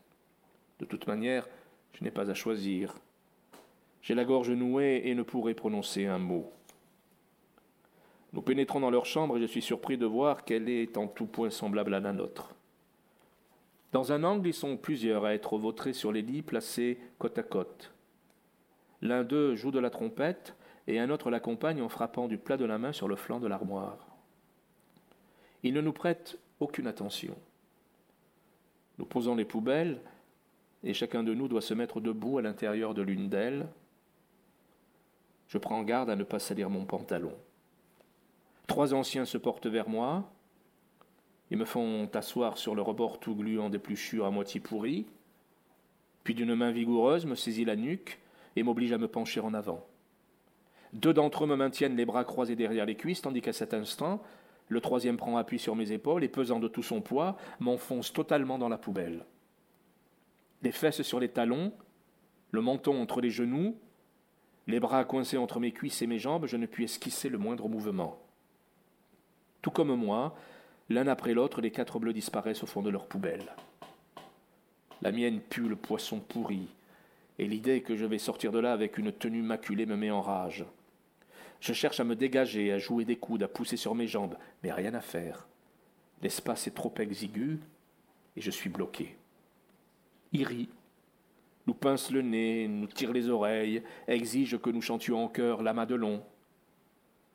De 0.78 0.84
toute 0.84 1.06
manière, 1.06 1.48
je 1.92 2.04
n'ai 2.04 2.10
pas 2.10 2.30
à 2.30 2.34
choisir. 2.34 2.94
J'ai 4.02 4.14
la 4.14 4.24
gorge 4.24 4.50
nouée 4.50 5.02
et 5.04 5.14
ne 5.14 5.22
pourrai 5.22 5.54
prononcer 5.54 6.06
un 6.06 6.18
mot. 6.18 6.52
Nous 8.32 8.42
pénétrons 8.42 8.80
dans 8.80 8.90
leur 8.90 9.06
chambre 9.06 9.38
et 9.38 9.40
je 9.40 9.46
suis 9.46 9.62
surpris 9.62 9.96
de 9.96 10.06
voir 10.06 10.44
qu'elle 10.44 10.68
est 10.68 10.98
en 10.98 11.08
tout 11.08 11.26
point 11.26 11.50
semblable 11.50 11.94
à 11.94 12.00
la 12.00 12.12
nôtre. 12.12 12.54
Dans 13.92 14.12
un 14.12 14.22
angle, 14.22 14.48
ils 14.48 14.54
sont 14.54 14.76
plusieurs 14.76 15.24
à 15.24 15.34
être 15.34 15.56
vautrés 15.56 15.94
sur 15.94 16.12
les 16.12 16.20
lits 16.20 16.42
placés 16.42 16.98
côte 17.18 17.38
à 17.38 17.42
côte. 17.42 17.94
L'un 19.00 19.24
d'eux 19.24 19.54
joue 19.54 19.70
de 19.70 19.78
la 19.78 19.88
trompette 19.88 20.54
et 20.88 20.98
un 20.98 21.10
autre 21.10 21.30
l'accompagne 21.30 21.82
en 21.82 21.90
frappant 21.90 22.28
du 22.28 22.38
plat 22.38 22.56
de 22.56 22.64
la 22.64 22.78
main 22.78 22.92
sur 22.92 23.08
le 23.08 23.14
flanc 23.14 23.38
de 23.38 23.46
l'armoire. 23.46 23.98
Ils 25.62 25.74
ne 25.74 25.82
nous 25.82 25.92
prêtent 25.92 26.38
aucune 26.60 26.86
attention. 26.86 27.36
Nous 28.96 29.04
posons 29.04 29.36
les 29.36 29.44
poubelles 29.44 30.00
et 30.82 30.94
chacun 30.94 31.22
de 31.22 31.34
nous 31.34 31.46
doit 31.46 31.60
se 31.60 31.74
mettre 31.74 32.00
debout 32.00 32.38
à 32.38 32.42
l'intérieur 32.42 32.94
de 32.94 33.02
l'une 33.02 33.28
d'elles. 33.28 33.68
Je 35.48 35.58
prends 35.58 35.82
garde 35.82 36.08
à 36.08 36.16
ne 36.16 36.24
pas 36.24 36.38
salir 36.38 36.70
mon 36.70 36.86
pantalon. 36.86 37.34
Trois 38.66 38.94
anciens 38.94 39.26
se 39.26 39.36
portent 39.36 39.66
vers 39.66 39.90
moi. 39.90 40.24
Ils 41.50 41.58
me 41.58 41.66
font 41.66 42.08
asseoir 42.14 42.56
sur 42.56 42.74
le 42.74 42.82
rebord 42.82 43.20
tout 43.20 43.34
gluant 43.34 43.68
d'épluchures 43.68 44.24
à 44.24 44.30
moitié 44.30 44.58
pourries, 44.60 45.06
puis 46.24 46.34
d'une 46.34 46.54
main 46.54 46.70
vigoureuse 46.70 47.26
me 47.26 47.34
saisit 47.34 47.66
la 47.66 47.76
nuque 47.76 48.18
et 48.56 48.62
m'oblige 48.62 48.92
à 48.92 48.98
me 48.98 49.08
pencher 49.08 49.40
en 49.40 49.52
avant. 49.52 49.86
Deux 50.92 51.12
d'entre 51.12 51.44
eux 51.44 51.46
me 51.46 51.56
maintiennent 51.56 51.96
les 51.96 52.06
bras 52.06 52.24
croisés 52.24 52.56
derrière 52.56 52.86
les 52.86 52.96
cuisses, 52.96 53.22
tandis 53.22 53.42
qu'à 53.42 53.52
cet 53.52 53.74
instant, 53.74 54.22
le 54.68 54.80
troisième 54.80 55.16
prend 55.16 55.36
appui 55.36 55.58
sur 55.58 55.76
mes 55.76 55.92
épaules 55.92 56.24
et, 56.24 56.28
pesant 56.28 56.60
de 56.60 56.68
tout 56.68 56.82
son 56.82 57.00
poids, 57.00 57.36
m'enfonce 57.60 58.12
totalement 58.12 58.58
dans 58.58 58.68
la 58.68 58.78
poubelle. 58.78 59.24
Les 60.62 60.72
fesses 60.72 61.02
sur 61.02 61.20
les 61.20 61.28
talons, 61.28 61.72
le 62.50 62.60
menton 62.60 63.00
entre 63.00 63.20
les 63.20 63.30
genoux, 63.30 63.76
les 64.66 64.80
bras 64.80 65.04
coincés 65.04 65.38
entre 65.38 65.60
mes 65.60 65.72
cuisses 65.72 66.02
et 66.02 66.06
mes 66.06 66.18
jambes, 66.18 66.46
je 66.46 66.56
ne 66.56 66.66
puis 66.66 66.84
esquisser 66.84 67.28
le 67.28 67.38
moindre 67.38 67.68
mouvement. 67.68 68.18
Tout 69.62 69.70
comme 69.70 69.94
moi, 69.94 70.36
l'un 70.88 71.06
après 71.06 71.34
l'autre, 71.34 71.60
les 71.60 71.70
quatre 71.70 71.98
bleus 71.98 72.12
disparaissent 72.12 72.62
au 72.62 72.66
fond 72.66 72.82
de 72.82 72.90
leur 72.90 73.06
poubelle. 73.06 73.54
La 75.00 75.12
mienne 75.12 75.40
pue 75.40 75.68
le 75.68 75.76
poisson 75.76 76.20
pourri, 76.20 76.68
et 77.38 77.46
l'idée 77.46 77.82
que 77.82 77.96
je 77.96 78.04
vais 78.04 78.18
sortir 78.18 78.52
de 78.52 78.58
là 78.58 78.72
avec 78.72 78.98
une 78.98 79.12
tenue 79.12 79.42
maculée 79.42 79.86
me 79.86 79.96
met 79.96 80.10
en 80.10 80.20
rage. 80.20 80.64
Je 81.60 81.72
cherche 81.72 82.00
à 82.00 82.04
me 82.04 82.14
dégager, 82.14 82.72
à 82.72 82.78
jouer 82.78 83.04
des 83.04 83.16
coudes, 83.16 83.42
à 83.42 83.48
pousser 83.48 83.76
sur 83.76 83.94
mes 83.94 84.06
jambes, 84.06 84.36
mais 84.62 84.72
rien 84.72 84.94
à 84.94 85.00
faire. 85.00 85.48
L'espace 86.22 86.66
est 86.66 86.74
trop 86.74 86.92
exigu 86.98 87.58
et 88.36 88.40
je 88.40 88.50
suis 88.50 88.70
bloqué. 88.70 89.16
Il 90.32 90.44
rit, 90.44 90.68
nous 91.66 91.74
pince 91.74 92.10
le 92.10 92.22
nez, 92.22 92.68
nous 92.68 92.86
tire 92.86 93.12
les 93.12 93.28
oreilles, 93.28 93.82
exige 94.06 94.58
que 94.58 94.70
nous 94.70 94.82
chantions 94.82 95.24
en 95.24 95.28
chœur 95.28 95.62
la 95.62 95.72
Madelon. 95.72 96.22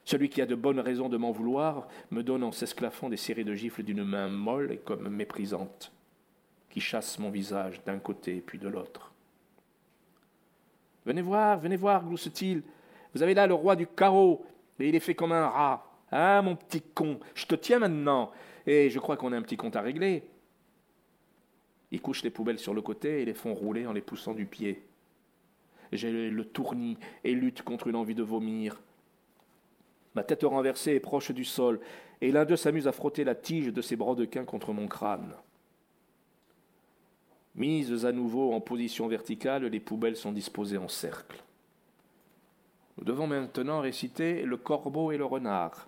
Celui 0.06 0.30
qui 0.30 0.42
a 0.42 0.46
de 0.46 0.56
bonnes 0.56 0.80
raisons 0.80 1.10
de 1.10 1.18
m'en 1.18 1.32
vouloir 1.32 1.88
me 2.12 2.24
donne 2.24 2.44
en 2.44 2.52
s'esclaffant 2.52 3.10
des 3.10 3.18
séries 3.18 3.46
de 3.46 3.56
gifles 3.56 3.84
d'une 3.84 4.04
main 4.04 4.28
molle 4.28 4.72
et 4.72 4.78
comme 4.78 5.08
méprisante, 5.08 5.94
qui 6.70 6.82
chasse 6.82 7.20
mon 7.20 7.30
visage 7.30 7.82
d'un 7.86 8.00
côté 8.00 8.42
puis 8.46 8.60
de 8.60 8.68
l'autre. 8.68 9.14
Venez 11.06 11.22
voir, 11.22 11.60
venez 11.60 11.76
voir, 11.76 12.06
glousse-t-il, 12.06 12.64
vous 13.14 13.24
avez 13.24 13.34
là 13.34 13.48
le 13.48 13.54
roi 13.54 13.76
du 13.76 13.88
carreau, 13.88 14.46
et 14.80 14.90
il 14.90 14.96
est 14.96 15.00
fait 15.00 15.16
comme 15.16 15.32
un 15.32 15.48
rat. 15.48 15.90
Ah, 16.12 16.42
mon 16.42 16.56
petit 16.56 16.82
con, 16.82 17.20
je 17.34 17.46
te 17.46 17.56
tiens 17.56 17.80
maintenant, 17.80 18.32
et 18.66 18.90
je 18.90 19.00
crois 19.00 19.18
qu'on 19.18 19.34
a 19.34 19.38
un 19.38 19.42
petit 19.42 19.58
compte 19.58 19.76
à 19.76 19.82
régler. 19.82 20.24
Il 21.92 22.02
couche 22.02 22.24
les 22.24 22.32
poubelles 22.32 22.60
sur 22.60 22.74
le 22.74 22.82
côté 22.82 23.22
et 23.22 23.26
les 23.26 23.34
font 23.34 23.54
rouler 23.54 23.86
en 23.86 23.94
les 23.94 24.02
poussant 24.02 24.34
du 24.34 24.46
pied. 24.46 24.84
J'ai 25.92 26.30
le 26.30 26.46
tournis 26.46 26.98
et 27.24 27.34
lutte 27.34 27.62
contre 27.62 27.88
une 27.88 27.96
envie 27.96 28.16
de 28.16 28.24
vomir. 28.24 28.82
Ma 30.16 30.24
tête 30.24 30.44
renversée 30.44 30.94
est 30.94 31.00
proche 31.00 31.32
du 31.32 31.46
sol, 31.46 31.80
et 32.22 32.32
l'un 32.32 32.46
d'eux 32.46 32.56
s'amuse 32.56 32.88
à 32.88 32.92
frotter 32.92 33.24
la 33.24 33.36
tige 33.36 33.68
de 33.68 33.82
ses 33.82 33.96
brodequins 33.96 34.46
contre 34.46 34.74
mon 34.74 34.88
crâne. 34.88 35.36
Mises 37.56 38.06
à 38.06 38.12
nouveau 38.12 38.54
en 38.54 38.62
position 38.62 39.08
verticale, 39.08 39.66
les 39.66 39.80
poubelles 39.80 40.16
sont 40.16 40.32
disposées 40.32 40.78
en 40.78 40.88
cercle. 40.88 41.43
Nous 42.98 43.04
devons 43.04 43.28
maintenant 43.28 43.82
réciter 43.82 44.44
le 44.44 44.58
corbeau 44.58 45.12
et 45.12 45.18
le 45.18 45.26
renard, 45.26 45.88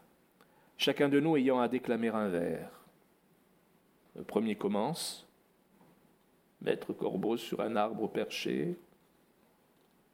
chacun 0.77 1.09
de 1.09 1.19
nous 1.19 1.37
ayant 1.37 1.59
à 1.59 1.67
déclamer 1.67 2.09
un 2.09 2.29
vers. 2.29 2.69
Le 4.15 4.23
premier 4.23 4.55
commence. 4.55 5.27
Maître 6.61 6.93
corbeau 6.93 7.37
sur 7.37 7.61
un 7.61 7.75
arbre 7.75 8.07
perché. 8.07 8.77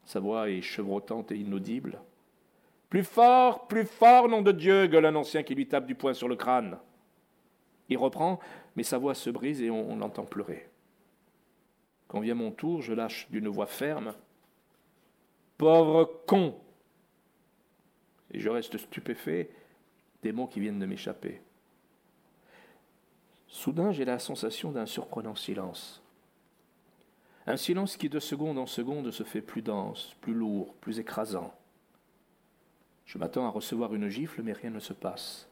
Sa 0.05 0.19
voix 0.19 0.49
est 0.49 0.61
chevrotante 0.61 1.31
et 1.31 1.37
inaudible. 1.37 2.01
Plus 2.89 3.03
fort, 3.03 3.67
plus 3.67 3.85
fort, 3.85 4.27
nom 4.27 4.41
de 4.41 4.51
Dieu, 4.51 4.87
gueule 4.87 5.05
un 5.05 5.15
ancien 5.15 5.43
qui 5.43 5.55
lui 5.55 5.67
tape 5.67 5.85
du 5.85 5.95
poing 5.95 6.13
sur 6.13 6.27
le 6.27 6.35
crâne. 6.35 6.77
Il 7.87 7.97
reprend, 7.97 8.39
mais 8.75 8.83
sa 8.83 8.97
voix 8.97 9.13
se 9.13 9.29
brise 9.29 9.61
et 9.61 9.69
on, 9.69 9.91
on 9.91 9.95
l'entend 9.95 10.25
pleurer. 10.25 10.67
Quand 12.07 12.19
vient 12.19 12.35
mon 12.35 12.51
tour, 12.51 12.81
je 12.81 12.91
lâche 12.91 13.29
d'une 13.29 13.47
voix 13.47 13.67
ferme. 13.67 14.13
Pauvre 15.57 16.23
con 16.25 16.55
et 18.31 18.39
je 18.39 18.49
reste 18.49 18.77
stupéfait 18.77 19.49
des 20.23 20.31
mots 20.31 20.47
qui 20.47 20.59
viennent 20.59 20.79
de 20.79 20.85
m'échapper. 20.85 21.41
Soudain, 23.47 23.91
j'ai 23.91 24.05
la 24.05 24.19
sensation 24.19 24.71
d'un 24.71 24.85
surprenant 24.85 25.35
silence. 25.35 26.01
Un 27.47 27.57
silence 27.57 27.97
qui 27.97 28.07
de 28.07 28.19
seconde 28.19 28.57
en 28.57 28.67
seconde 28.67 29.11
se 29.11 29.23
fait 29.23 29.41
plus 29.41 29.61
dense, 29.61 30.15
plus 30.21 30.33
lourd, 30.33 30.73
plus 30.75 30.99
écrasant. 30.99 31.53
Je 33.05 33.17
m'attends 33.17 33.45
à 33.45 33.49
recevoir 33.49 33.93
une 33.93 34.07
gifle, 34.07 34.41
mais 34.41 34.53
rien 34.53 34.69
ne 34.69 34.79
se 34.79 34.93
passe. 34.93 35.49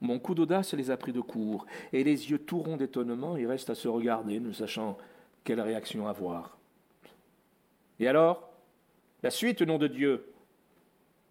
Mon 0.00 0.18
coup 0.18 0.34
d'audace 0.34 0.74
les 0.74 0.90
a 0.90 0.96
pris 0.96 1.12
de 1.12 1.20
court, 1.20 1.66
et 1.92 2.02
les 2.02 2.30
yeux 2.30 2.38
tout 2.38 2.58
ronds 2.58 2.76
d'étonnement, 2.76 3.36
ils 3.36 3.46
restent 3.46 3.70
à 3.70 3.74
se 3.74 3.88
regarder, 3.88 4.40
ne 4.40 4.52
sachant 4.52 4.96
quelle 5.44 5.60
réaction 5.60 6.08
avoir. 6.08 6.58
Et 8.00 8.08
alors? 8.08 8.48
La 9.22 9.30
suite, 9.30 9.62
nom 9.62 9.78
de 9.78 9.88
Dieu 9.88 10.32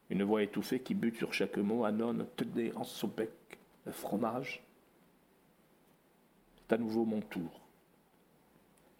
une 0.10 0.24
voix 0.24 0.43
étouffée 0.43 0.80
qui 0.80 0.93
bute 0.93 1.17
sur 1.17 1.34
chaque 1.34 1.58
mot. 1.58 1.86
Anon, 1.86 2.28
tenez 2.36 2.74
en 2.76 2.84
son 2.84 3.08
bec 3.08 3.32
le 3.86 3.91
fromage. 3.91 4.63
C'est 6.58 6.74
à 6.74 6.78
nouveau 6.78 7.06
mon 7.06 7.22
tour. 7.22 7.62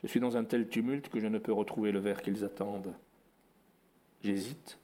Je 0.04 0.08
suis 0.08 0.20
dans 0.20 0.38
un 0.38 0.44
tel 0.44 0.68
tumulte 0.68 1.10
que 1.10 1.20
je 1.20 1.28
ne 1.28 1.40
peux 1.40 1.54
retrouver 1.54 1.92
le 1.92 2.00
verre 2.00 2.22
qu'ils 2.22 2.44
attendent. 2.44 2.94
J'hésite, 4.24 4.80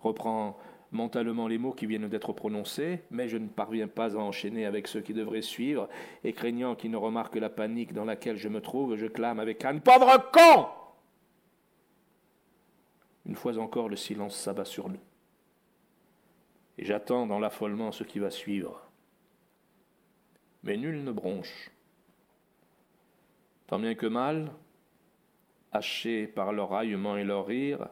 reprends 0.00 0.58
mentalement 0.92 1.48
les 1.48 1.58
mots 1.58 1.72
qui 1.72 1.86
viennent 1.86 2.08
d'être 2.08 2.32
prononcés, 2.32 3.00
mais 3.10 3.28
je 3.28 3.36
ne 3.36 3.48
parviens 3.48 3.88
pas 3.88 4.16
à 4.16 4.20
enchaîner 4.20 4.64
avec 4.64 4.86
ceux 4.86 5.00
qui 5.00 5.12
devraient 5.12 5.42
suivre, 5.42 5.88
et 6.22 6.32
craignant 6.32 6.74
qu'ils 6.74 6.90
ne 6.90 6.96
remarquent 6.96 7.36
la 7.36 7.50
panique 7.50 7.92
dans 7.92 8.04
laquelle 8.04 8.36
je 8.36 8.48
me 8.48 8.60
trouve, 8.60 8.96
je 8.96 9.06
clame 9.06 9.40
avec 9.40 9.64
un 9.64 9.78
pauvre 9.78 10.30
con 10.30 10.66
Une 13.26 13.34
fois 13.34 13.58
encore, 13.58 13.88
le 13.88 13.96
silence 13.96 14.36
s'abat 14.36 14.64
sur 14.64 14.88
nous 14.88 15.00
et 16.78 16.84
j'attends 16.84 17.26
dans 17.26 17.38
l'affolement 17.38 17.92
ce 17.92 18.04
qui 18.04 18.18
va 18.18 18.30
suivre. 18.30 18.80
Mais 20.62 20.76
nul 20.76 21.04
ne 21.04 21.12
bronche. 21.12 21.70
Tant 23.66 23.78
bien 23.78 23.94
que 23.94 24.06
mal, 24.06 24.50
haché 25.72 26.26
par 26.26 26.52
leur 26.52 26.70
raillement 26.70 27.16
et 27.16 27.24
leur 27.24 27.46
rire, 27.46 27.88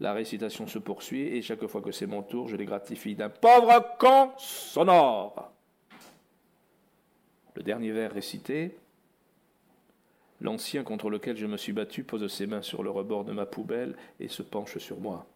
la 0.00 0.12
récitation 0.12 0.66
se 0.66 0.78
poursuit 0.78 1.28
et 1.28 1.42
chaque 1.42 1.66
fois 1.66 1.80
que 1.80 1.92
c'est 1.92 2.06
mon 2.06 2.22
tour, 2.22 2.48
je 2.48 2.56
les 2.56 2.66
gratifie 2.66 3.14
d'un 3.14 3.30
pauvre 3.30 3.96
con 3.98 4.32
sonore. 4.36 5.52
Le 7.54 7.62
dernier 7.62 7.92
vers 7.92 8.12
récité, 8.12 8.76
l'ancien 10.40 10.84
contre 10.84 11.08
lequel 11.08 11.36
je 11.36 11.46
me 11.46 11.56
suis 11.56 11.72
battu 11.72 12.04
pose 12.04 12.30
ses 12.30 12.46
mains 12.46 12.62
sur 12.62 12.82
le 12.82 12.90
rebord 12.90 13.24
de 13.24 13.32
ma 13.32 13.46
poubelle 13.46 13.96
et 14.20 14.28
se 14.28 14.42
penche 14.42 14.76
sur 14.78 15.00
moi. 15.00 15.26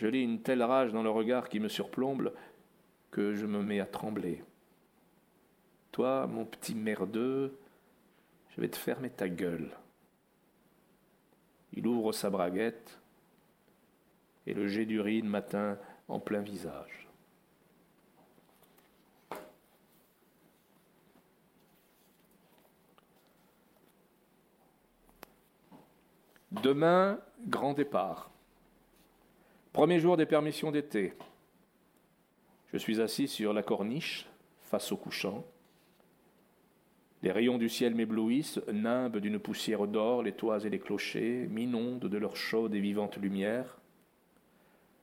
Je 0.00 0.06
lis 0.06 0.22
une 0.22 0.40
telle 0.40 0.62
rage 0.62 0.94
dans 0.94 1.02
le 1.02 1.10
regard 1.10 1.50
qui 1.50 1.60
me 1.60 1.68
surplombe 1.68 2.32
que 3.10 3.34
je 3.34 3.44
me 3.44 3.62
mets 3.62 3.80
à 3.80 3.84
trembler. 3.84 4.42
Toi, 5.92 6.26
mon 6.26 6.46
petit 6.46 6.74
merdeux, 6.74 7.58
je 8.48 8.62
vais 8.62 8.70
te 8.70 8.78
fermer 8.78 9.10
ta 9.10 9.28
gueule. 9.28 9.76
Il 11.74 11.86
ouvre 11.86 12.12
sa 12.12 12.30
braguette 12.30 12.98
et 14.46 14.54
le 14.54 14.68
jet 14.68 14.86
d'urine 14.86 15.28
m'atteint 15.28 15.76
en 16.08 16.18
plein 16.18 16.40
visage. 16.40 17.06
Demain, 26.52 27.20
grand 27.46 27.74
départ. 27.74 28.30
Premier 29.72 30.00
jour 30.00 30.16
des 30.16 30.26
permissions 30.26 30.72
d'été. 30.72 31.12
Je 32.72 32.76
suis 32.76 33.00
assis 33.00 33.28
sur 33.28 33.52
la 33.52 33.62
corniche, 33.62 34.26
face 34.62 34.90
au 34.90 34.96
couchant. 34.96 35.44
Les 37.22 37.30
rayons 37.30 37.56
du 37.56 37.68
ciel 37.68 37.94
m'éblouissent, 37.94 38.60
nimbent 38.72 39.18
d'une 39.18 39.38
poussière 39.38 39.86
d'or 39.86 40.24
les 40.24 40.32
toits 40.32 40.64
et 40.64 40.70
les 40.70 40.80
clochers, 40.80 41.46
m'inondent 41.48 42.08
de 42.08 42.18
leur 42.18 42.34
chaude 42.34 42.74
et 42.74 42.80
vivante 42.80 43.16
lumière. 43.16 43.78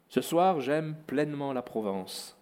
Ce 0.09 0.19
soir, 0.19 0.59
j'aime 0.59 0.97
pleinement 1.07 1.53
la 1.53 1.61
Provence. 1.61 2.37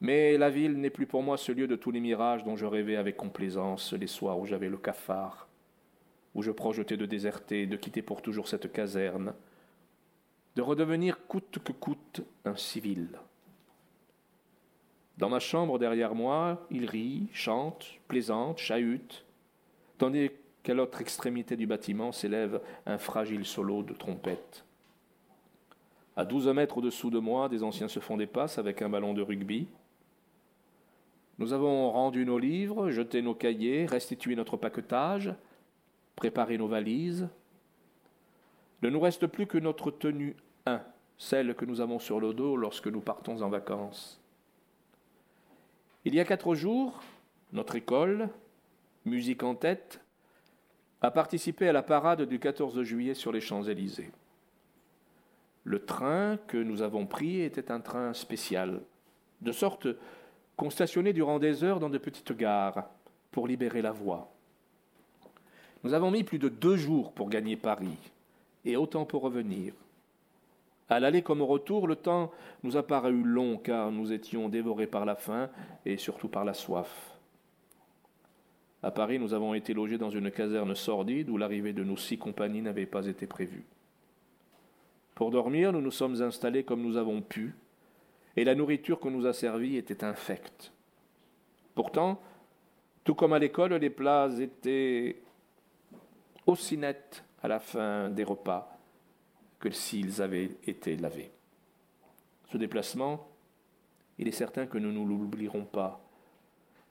Mais 0.00 0.38
la 0.38 0.48
ville 0.48 0.80
n'est 0.80 0.88
plus 0.88 1.06
pour 1.06 1.22
moi 1.22 1.36
ce 1.36 1.52
lieu 1.52 1.66
de 1.66 1.76
tous 1.76 1.90
les 1.90 2.00
mirages 2.00 2.44
dont 2.44 2.56
je 2.56 2.64
rêvais 2.64 2.96
avec 2.96 3.18
complaisance 3.18 3.92
les 3.92 4.06
soirs 4.06 4.38
où 4.38 4.46
j'avais 4.46 4.70
le 4.70 4.78
cafard, 4.78 5.46
où 6.34 6.40
je 6.40 6.50
projetais 6.50 6.96
de 6.96 7.04
déserter, 7.04 7.66
de 7.66 7.76
quitter 7.76 8.00
pour 8.00 8.22
toujours 8.22 8.48
cette 8.48 8.72
caserne, 8.72 9.34
de 10.56 10.62
redevenir 10.62 11.26
coûte 11.26 11.58
que 11.62 11.72
coûte 11.72 12.22
un 12.44 12.56
civil. 12.56 13.08
Dans 15.18 15.28
ma 15.28 15.38
chambre 15.38 15.78
derrière 15.78 16.14
moi, 16.14 16.66
il 16.70 16.86
rit, 16.86 17.28
chante, 17.32 17.86
plaisante, 18.08 18.58
chahute, 18.58 19.24
tandis 19.98 20.30
qu'à 20.62 20.74
l'autre 20.74 21.00
extrémité 21.00 21.56
du 21.56 21.66
bâtiment 21.66 22.12
s'élève 22.12 22.60
un 22.86 22.98
fragile 22.98 23.44
solo 23.44 23.82
de 23.82 23.92
trompette. 23.92 24.64
À 26.16 26.24
douze 26.24 26.48
mètres 26.48 26.78
au-dessous 26.78 27.10
de 27.10 27.18
moi, 27.18 27.48
des 27.48 27.62
anciens 27.62 27.88
se 27.88 28.00
font 28.00 28.16
des 28.16 28.26
passes 28.26 28.58
avec 28.58 28.82
un 28.82 28.88
ballon 28.88 29.14
de 29.14 29.22
rugby. 29.22 29.68
Nous 31.38 31.52
avons 31.52 31.90
rendu 31.90 32.26
nos 32.26 32.38
livres, 32.38 32.90
jeté 32.90 33.22
nos 33.22 33.34
cahiers, 33.34 33.86
restitué 33.86 34.36
notre 34.36 34.56
paquetage, 34.56 35.34
préparé 36.16 36.58
nos 36.58 36.68
valises. 36.68 37.28
Ne 38.82 38.88
nous 38.88 39.00
reste 39.00 39.26
plus 39.26 39.46
que 39.46 39.58
notre 39.58 39.90
tenue 39.90 40.36
1, 40.66 40.80
celle 41.18 41.54
que 41.54 41.64
nous 41.64 41.80
avons 41.80 41.98
sur 41.98 42.20
le 42.20 42.32
dos 42.32 42.56
lorsque 42.56 42.86
nous 42.86 43.00
partons 43.00 43.42
en 43.42 43.48
vacances. 43.48 44.20
Il 46.04 46.14
y 46.14 46.20
a 46.20 46.24
quatre 46.24 46.54
jours, 46.54 47.02
notre 47.52 47.76
école, 47.76 48.30
musique 49.04 49.42
en 49.42 49.54
tête, 49.54 50.00
a 51.02 51.10
participé 51.10 51.68
à 51.68 51.72
la 51.72 51.82
parade 51.82 52.22
du 52.22 52.38
14 52.38 52.82
juillet 52.82 53.14
sur 53.14 53.32
les 53.32 53.40
Champs-Élysées. 53.40 54.10
Le 55.64 55.84
train 55.84 56.38
que 56.46 56.56
nous 56.56 56.80
avons 56.80 57.06
pris 57.06 57.40
était 57.42 57.70
un 57.70 57.80
train 57.80 58.14
spécial, 58.14 58.80
de 59.42 59.52
sorte 59.52 59.88
qu'on 60.56 60.70
stationnait 60.70 61.12
durant 61.12 61.38
des 61.38 61.64
heures 61.64 61.80
dans 61.80 61.90
de 61.90 61.98
petites 61.98 62.32
gares 62.32 62.88
pour 63.30 63.46
libérer 63.46 63.82
la 63.82 63.92
voie. 63.92 64.32
Nous 65.84 65.94
avons 65.94 66.10
mis 66.10 66.24
plus 66.24 66.38
de 66.38 66.48
deux 66.48 66.76
jours 66.76 67.12
pour 67.12 67.28
gagner 67.28 67.56
Paris, 67.56 67.96
et 68.64 68.76
autant 68.76 69.04
pour 69.04 69.22
revenir. 69.22 69.72
À 70.88 70.98
l'aller 70.98 71.22
comme 71.22 71.40
au 71.40 71.46
retour, 71.46 71.86
le 71.86 71.96
temps 71.96 72.32
nous 72.62 72.76
a 72.76 72.82
paru 72.82 73.22
long 73.22 73.56
car 73.56 73.92
nous 73.92 74.12
étions 74.12 74.48
dévorés 74.48 74.88
par 74.88 75.04
la 75.04 75.14
faim 75.14 75.48
et 75.86 75.96
surtout 75.96 76.28
par 76.28 76.44
la 76.44 76.52
soif. 76.52 77.16
À 78.82 78.90
Paris, 78.90 79.18
nous 79.18 79.34
avons 79.34 79.54
été 79.54 79.74
logés 79.74 79.98
dans 79.98 80.10
une 80.10 80.30
caserne 80.30 80.74
sordide 80.74 81.28
où 81.28 81.36
l'arrivée 81.36 81.72
de 81.72 81.84
nos 81.84 81.96
six 81.96 82.18
compagnies 82.18 82.62
n'avait 82.62 82.86
pas 82.86 83.06
été 83.06 83.26
prévue. 83.26 83.64
Pour 85.14 85.30
dormir, 85.30 85.72
nous 85.72 85.82
nous 85.82 85.90
sommes 85.90 86.22
installés 86.22 86.64
comme 86.64 86.82
nous 86.82 86.96
avons 86.96 87.20
pu, 87.20 87.54
et 88.36 88.44
la 88.44 88.54
nourriture 88.54 88.98
qu'on 88.98 89.10
nous 89.10 89.26
a 89.26 89.34
servie 89.34 89.76
était 89.76 90.02
infecte. 90.02 90.72
Pourtant, 91.74 92.20
tout 93.04 93.14
comme 93.14 93.34
à 93.34 93.38
l'école, 93.38 93.74
les 93.74 93.90
plats 93.90 94.30
étaient 94.40 95.16
aussi 96.46 96.78
nets 96.78 97.22
à 97.42 97.48
la 97.48 97.58
fin 97.58 98.08
des 98.10 98.24
repas 98.24 98.76
que 99.58 99.70
s'ils 99.70 100.22
avaient 100.22 100.56
été 100.66 100.96
lavés. 100.96 101.30
Ce 102.50 102.56
déplacement, 102.56 103.28
il 104.18 104.28
est 104.28 104.32
certain 104.32 104.66
que 104.66 104.78
nous 104.78 104.92
ne 104.92 105.06
l'oublierons 105.06 105.64
pas. 105.64 106.00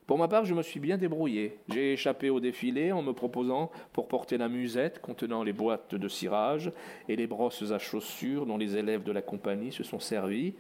Pour 0.07 0.17
ma 0.17 0.27
part, 0.27 0.45
je 0.45 0.55
me 0.55 0.63
suis 0.63 0.79
bien 0.79 0.97
débrouillé. 0.97 1.59
J'ai 1.69 1.93
échappé 1.93 2.31
au 2.31 2.39
défilé 2.39 2.91
en 2.91 3.03
me 3.03 3.13
proposant 3.13 3.69
pour 3.93 4.07
porter 4.07 4.39
la 4.39 4.49
musette 4.49 4.99
contenant 5.01 5.43
les 5.43 5.53
boîtes 5.53 5.93
de 5.93 6.07
cirage 6.07 6.71
et 7.07 7.15
les 7.15 7.27
brosses 7.27 7.71
à 7.71 7.77
chaussures 7.77 8.47
dont 8.47 8.57
les 8.57 8.75
élèves 8.75 9.03
de 9.03 9.11
la 9.11 9.21
compagnie 9.21 9.71
se 9.71 9.83
sont 9.83 9.99
servis 9.99 10.55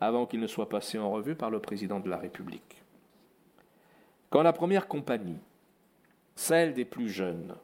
avant 0.00 0.24
qu'ils 0.24 0.40
ne 0.40 0.46
soient 0.46 0.70
passés 0.70 0.98
en 0.98 1.10
revue 1.10 1.34
par 1.34 1.50
le 1.50 1.60
président 1.60 2.00
de 2.00 2.08
la 2.08 2.16
République. 2.16 2.82
Quand 4.30 4.42
la 4.42 4.54
première 4.54 4.88
compagnie, 4.88 5.38
celle 6.34 6.72
des 6.72 6.86
plus 6.86 7.08
jeunes, 7.08 7.54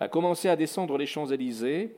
a 0.00 0.08
commencé 0.08 0.48
à 0.48 0.56
descendre 0.56 0.96
les 0.96 1.06
Champs-Élysées, 1.06 1.94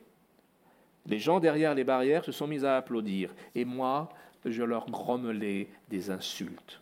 les 1.05 1.19
gens 1.19 1.39
derrière 1.39 1.73
les 1.73 1.83
barrières 1.83 2.23
se 2.23 2.31
sont 2.31 2.47
mis 2.47 2.65
à 2.65 2.77
applaudir, 2.77 3.33
et 3.55 3.65
moi, 3.65 4.09
je 4.45 4.63
leur 4.63 4.89
grommelais 4.89 5.69
des 5.89 6.11
insultes. 6.11 6.81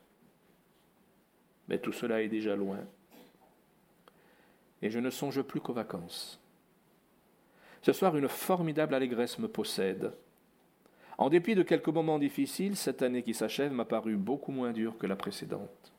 Mais 1.68 1.78
tout 1.78 1.92
cela 1.92 2.22
est 2.22 2.28
déjà 2.28 2.56
loin, 2.56 2.80
et 4.82 4.90
je 4.90 5.00
ne 5.00 5.12
songe 5.12 5.42
plus 5.44 5.62
qu'aux 5.62 5.74
vacances. 5.74 6.40
Ce 7.84 7.94
soir, 7.94 8.18
une 8.18 8.28
formidable 8.28 8.96
allégresse 8.96 9.40
me 9.40 9.48
possède. 9.48 10.14
En 11.18 11.30
dépit 11.30 11.56
de 11.56 11.64
quelques 11.64 11.88
moments 11.88 12.20
difficiles, 12.20 12.76
cette 12.76 13.04
année 13.04 13.22
qui 13.22 13.36
s'achève 13.36 13.72
m'a 13.72 13.86
paru 13.86 14.16
beaucoup 14.16 14.52
moins 14.52 14.72
dure 14.72 14.98
que 14.98 15.08
la 15.08 15.16
précédente. 15.16 15.94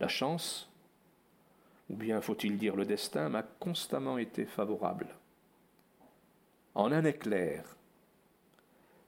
La 0.00 0.08
chance, 0.08 0.71
ou 1.92 1.96
bien 1.96 2.20
faut-il 2.20 2.58
dire 2.58 2.74
le 2.74 2.84
destin, 2.84 3.28
m'a 3.28 3.42
constamment 3.42 4.18
été 4.18 4.46
favorable 4.46 5.06
en 6.74 6.92
un 6.92 7.04
éclair, 7.04 7.76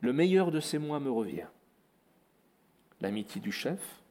le 0.00 0.12
meilleur 0.12 0.50
de 0.50 0.60
ces 0.60 0.78
mois 0.78 1.00
me 1.00 1.10
revient. 1.10 1.46
L'amitié 3.00 3.40
du 3.40 3.52
chef, 3.52 4.02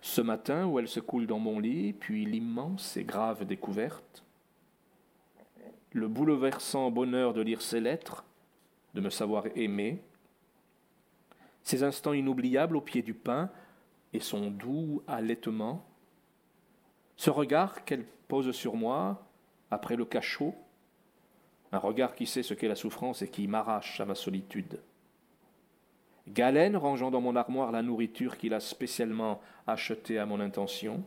ce 0.00 0.20
matin 0.20 0.66
où 0.66 0.78
elle 0.78 0.88
se 0.88 1.00
coule 1.00 1.26
dans 1.26 1.38
mon 1.38 1.60
lit, 1.60 1.92
puis 1.92 2.24
l'immense 2.24 2.96
et 2.96 3.04
grave 3.04 3.44
découverte, 3.44 4.24
le 5.92 6.08
bouleversant 6.08 6.90
bonheur 6.90 7.34
de 7.34 7.40
lire 7.40 7.62
ses 7.62 7.80
lettres, 7.80 8.24
de 8.94 9.00
me 9.00 9.10
savoir 9.10 9.44
aimer, 9.54 10.02
ces 11.62 11.84
instants 11.84 12.12
inoubliables 12.12 12.76
au 12.76 12.80
pied 12.80 13.02
du 13.02 13.14
pain 13.14 13.48
et 14.12 14.20
son 14.20 14.50
doux 14.50 15.02
allaitement, 15.06 15.86
ce 17.16 17.30
regard 17.30 17.84
qu'elle 17.84 18.04
pose 18.28 18.52
sur 18.52 18.74
moi 18.74 19.22
après 19.70 19.96
le 19.96 20.04
cachot, 20.04 20.54
un 21.72 21.78
regard 21.78 22.14
qui 22.14 22.26
sait 22.26 22.42
ce 22.42 22.54
qu'est 22.54 22.68
la 22.68 22.76
souffrance 22.76 23.22
et 23.22 23.28
qui 23.28 23.48
m'arrache 23.48 24.00
à 24.00 24.04
ma 24.04 24.14
solitude. 24.14 24.80
Galène 26.28 26.76
rangeant 26.76 27.10
dans 27.10 27.20
mon 27.20 27.34
armoire 27.34 27.72
la 27.72 27.82
nourriture 27.82 28.36
qu'il 28.36 28.54
a 28.54 28.60
spécialement 28.60 29.40
achetée 29.66 30.18
à 30.18 30.26
mon 30.26 30.40
intention. 30.40 31.02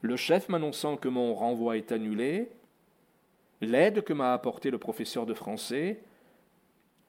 Le 0.00 0.16
chef 0.16 0.48
m'annonçant 0.48 0.96
que 0.96 1.08
mon 1.08 1.34
renvoi 1.34 1.76
est 1.76 1.92
annulé. 1.92 2.50
L'aide 3.60 4.02
que 4.02 4.12
m'a 4.12 4.32
apportée 4.32 4.70
le 4.70 4.78
professeur 4.78 5.24
de 5.24 5.34
français. 5.34 6.02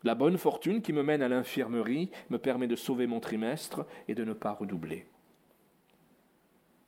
La 0.04 0.16
bonne 0.16 0.38
fortune 0.38 0.82
qui 0.82 0.94
me 0.94 1.04
mène 1.04 1.22
à 1.22 1.28
l'infirmerie 1.28 2.12
me 2.30 2.38
permet 2.38 2.68
de 2.68 2.76
sauver 2.76 3.08
mon 3.08 3.20
trimestre 3.20 3.86
et 4.08 4.16
de 4.16 4.24
ne 4.24 4.34
pas 4.34 4.54
redoubler. 4.54 5.08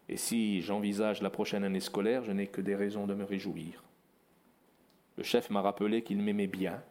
Et 0.09 0.17
si 0.17 0.61
j'envisage 0.63 1.21
la 1.21 1.29
prochaine 1.29 1.63
année 1.63 1.79
scolaire, 1.79 2.23
je 2.23 2.31
n'ai 2.31 2.47
que 2.47 2.61
des 2.61 2.75
raisons 2.75 3.05
de 3.05 3.13
me 3.13 3.23
réjouir. 3.23 3.83
Le 5.17 5.23
chef 5.23 5.51
m'a 5.51 5.61
rappelé 5.61 6.01
qu'il 6.01 6.17
m'aimait 6.17 6.47
bien 6.47 6.81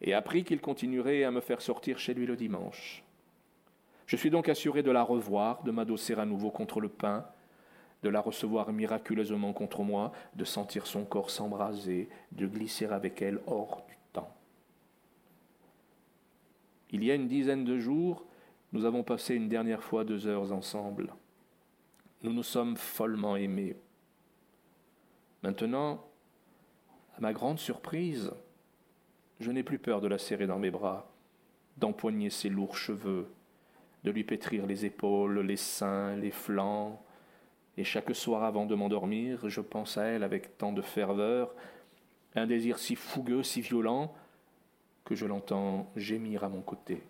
et 0.00 0.12
appris 0.12 0.42
qu'il 0.42 0.60
continuerait 0.60 1.22
à 1.22 1.30
me 1.30 1.40
faire 1.40 1.62
sortir 1.62 2.00
chez 2.00 2.12
lui 2.12 2.26
le 2.26 2.34
dimanche. 2.34 3.04
Je 4.06 4.16
suis 4.16 4.30
donc 4.30 4.48
assuré 4.48 4.82
de 4.82 4.90
la 4.90 5.04
revoir, 5.04 5.62
de 5.62 5.70
m'adosser 5.70 6.14
à 6.14 6.24
nouveau 6.26 6.50
contre 6.50 6.80
le 6.80 6.88
pain, 6.88 7.24
de 8.02 8.08
la 8.08 8.20
recevoir 8.20 8.72
miraculeusement 8.72 9.52
contre 9.52 9.84
moi, 9.84 10.10
de 10.34 10.44
sentir 10.44 10.88
son 10.88 11.04
corps 11.04 11.30
s'embraser, 11.30 12.08
de 12.32 12.48
glisser 12.48 12.86
avec 12.86 13.22
elle 13.22 13.38
hors 13.46 13.84
du 13.86 13.96
temps. 14.12 14.34
Il 16.90 17.04
y 17.04 17.12
a 17.12 17.14
une 17.14 17.28
dizaine 17.28 17.64
de 17.64 17.78
jours, 17.78 18.26
nous 18.72 18.86
avons 18.86 19.04
passé 19.04 19.36
une 19.36 19.48
dernière 19.48 19.84
fois 19.84 20.02
deux 20.02 20.26
heures 20.26 20.52
ensemble. 20.52 21.14
Nous 22.22 22.32
nous 22.32 22.42
sommes 22.42 22.76
follement 22.76 23.36
aimés. 23.36 23.76
Maintenant, 25.42 26.04
à 27.16 27.20
ma 27.20 27.32
grande 27.32 27.58
surprise, 27.58 28.32
je 29.40 29.50
n'ai 29.50 29.62
plus 29.64 29.78
peur 29.78 30.00
de 30.00 30.08
la 30.08 30.18
serrer 30.18 30.46
dans 30.46 30.58
mes 30.58 30.70
bras, 30.70 31.10
d'empoigner 31.78 32.30
ses 32.30 32.48
lourds 32.48 32.76
cheveux, 32.76 33.26
de 34.04 34.10
lui 34.10 34.24
pétrir 34.24 34.66
les 34.66 34.84
épaules, 34.84 35.40
les 35.40 35.56
seins, 35.56 36.16
les 36.16 36.30
flancs, 36.30 37.02
et 37.76 37.84
chaque 37.84 38.14
soir 38.14 38.44
avant 38.44 38.66
de 38.66 38.74
m'endormir, 38.74 39.48
je 39.48 39.60
pense 39.60 39.96
à 39.96 40.04
elle 40.04 40.22
avec 40.22 40.58
tant 40.58 40.72
de 40.72 40.82
ferveur, 40.82 41.54
un 42.34 42.46
désir 42.46 42.78
si 42.78 42.94
fougueux, 42.96 43.42
si 43.42 43.60
violent, 43.60 44.14
que 45.04 45.14
je 45.14 45.26
l'entends 45.26 45.90
gémir 45.96 46.44
à 46.44 46.48
mon 46.48 46.60
côté. 46.60 47.02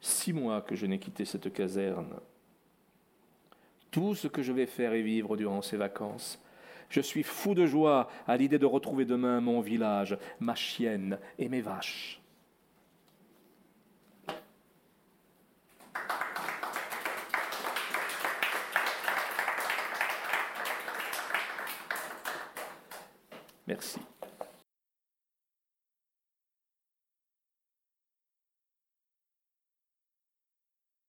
Six 0.00 0.32
mois 0.32 0.62
que 0.62 0.76
je 0.76 0.86
n'ai 0.86 0.98
quitté 0.98 1.24
cette 1.24 1.52
caserne. 1.52 2.18
Tout 3.90 4.14
ce 4.14 4.28
que 4.28 4.42
je 4.42 4.52
vais 4.52 4.66
faire 4.66 4.92
et 4.92 5.02
vivre 5.02 5.36
durant 5.36 5.62
ces 5.62 5.76
vacances, 5.76 6.38
Je 6.88 7.00
suis 7.00 7.22
fou 7.22 7.54
de 7.54 7.66
joie 7.66 8.10
à 8.26 8.36
l'idée 8.36 8.58
de 8.58 8.66
retrouver 8.66 9.04
demain 9.04 9.40
mon 9.40 9.60
village, 9.60 10.18
ma 10.40 10.56
chienne 10.56 11.20
et 11.38 11.48
mes 11.48 11.60
vaches. 11.60 12.20
Merci. 23.68 24.00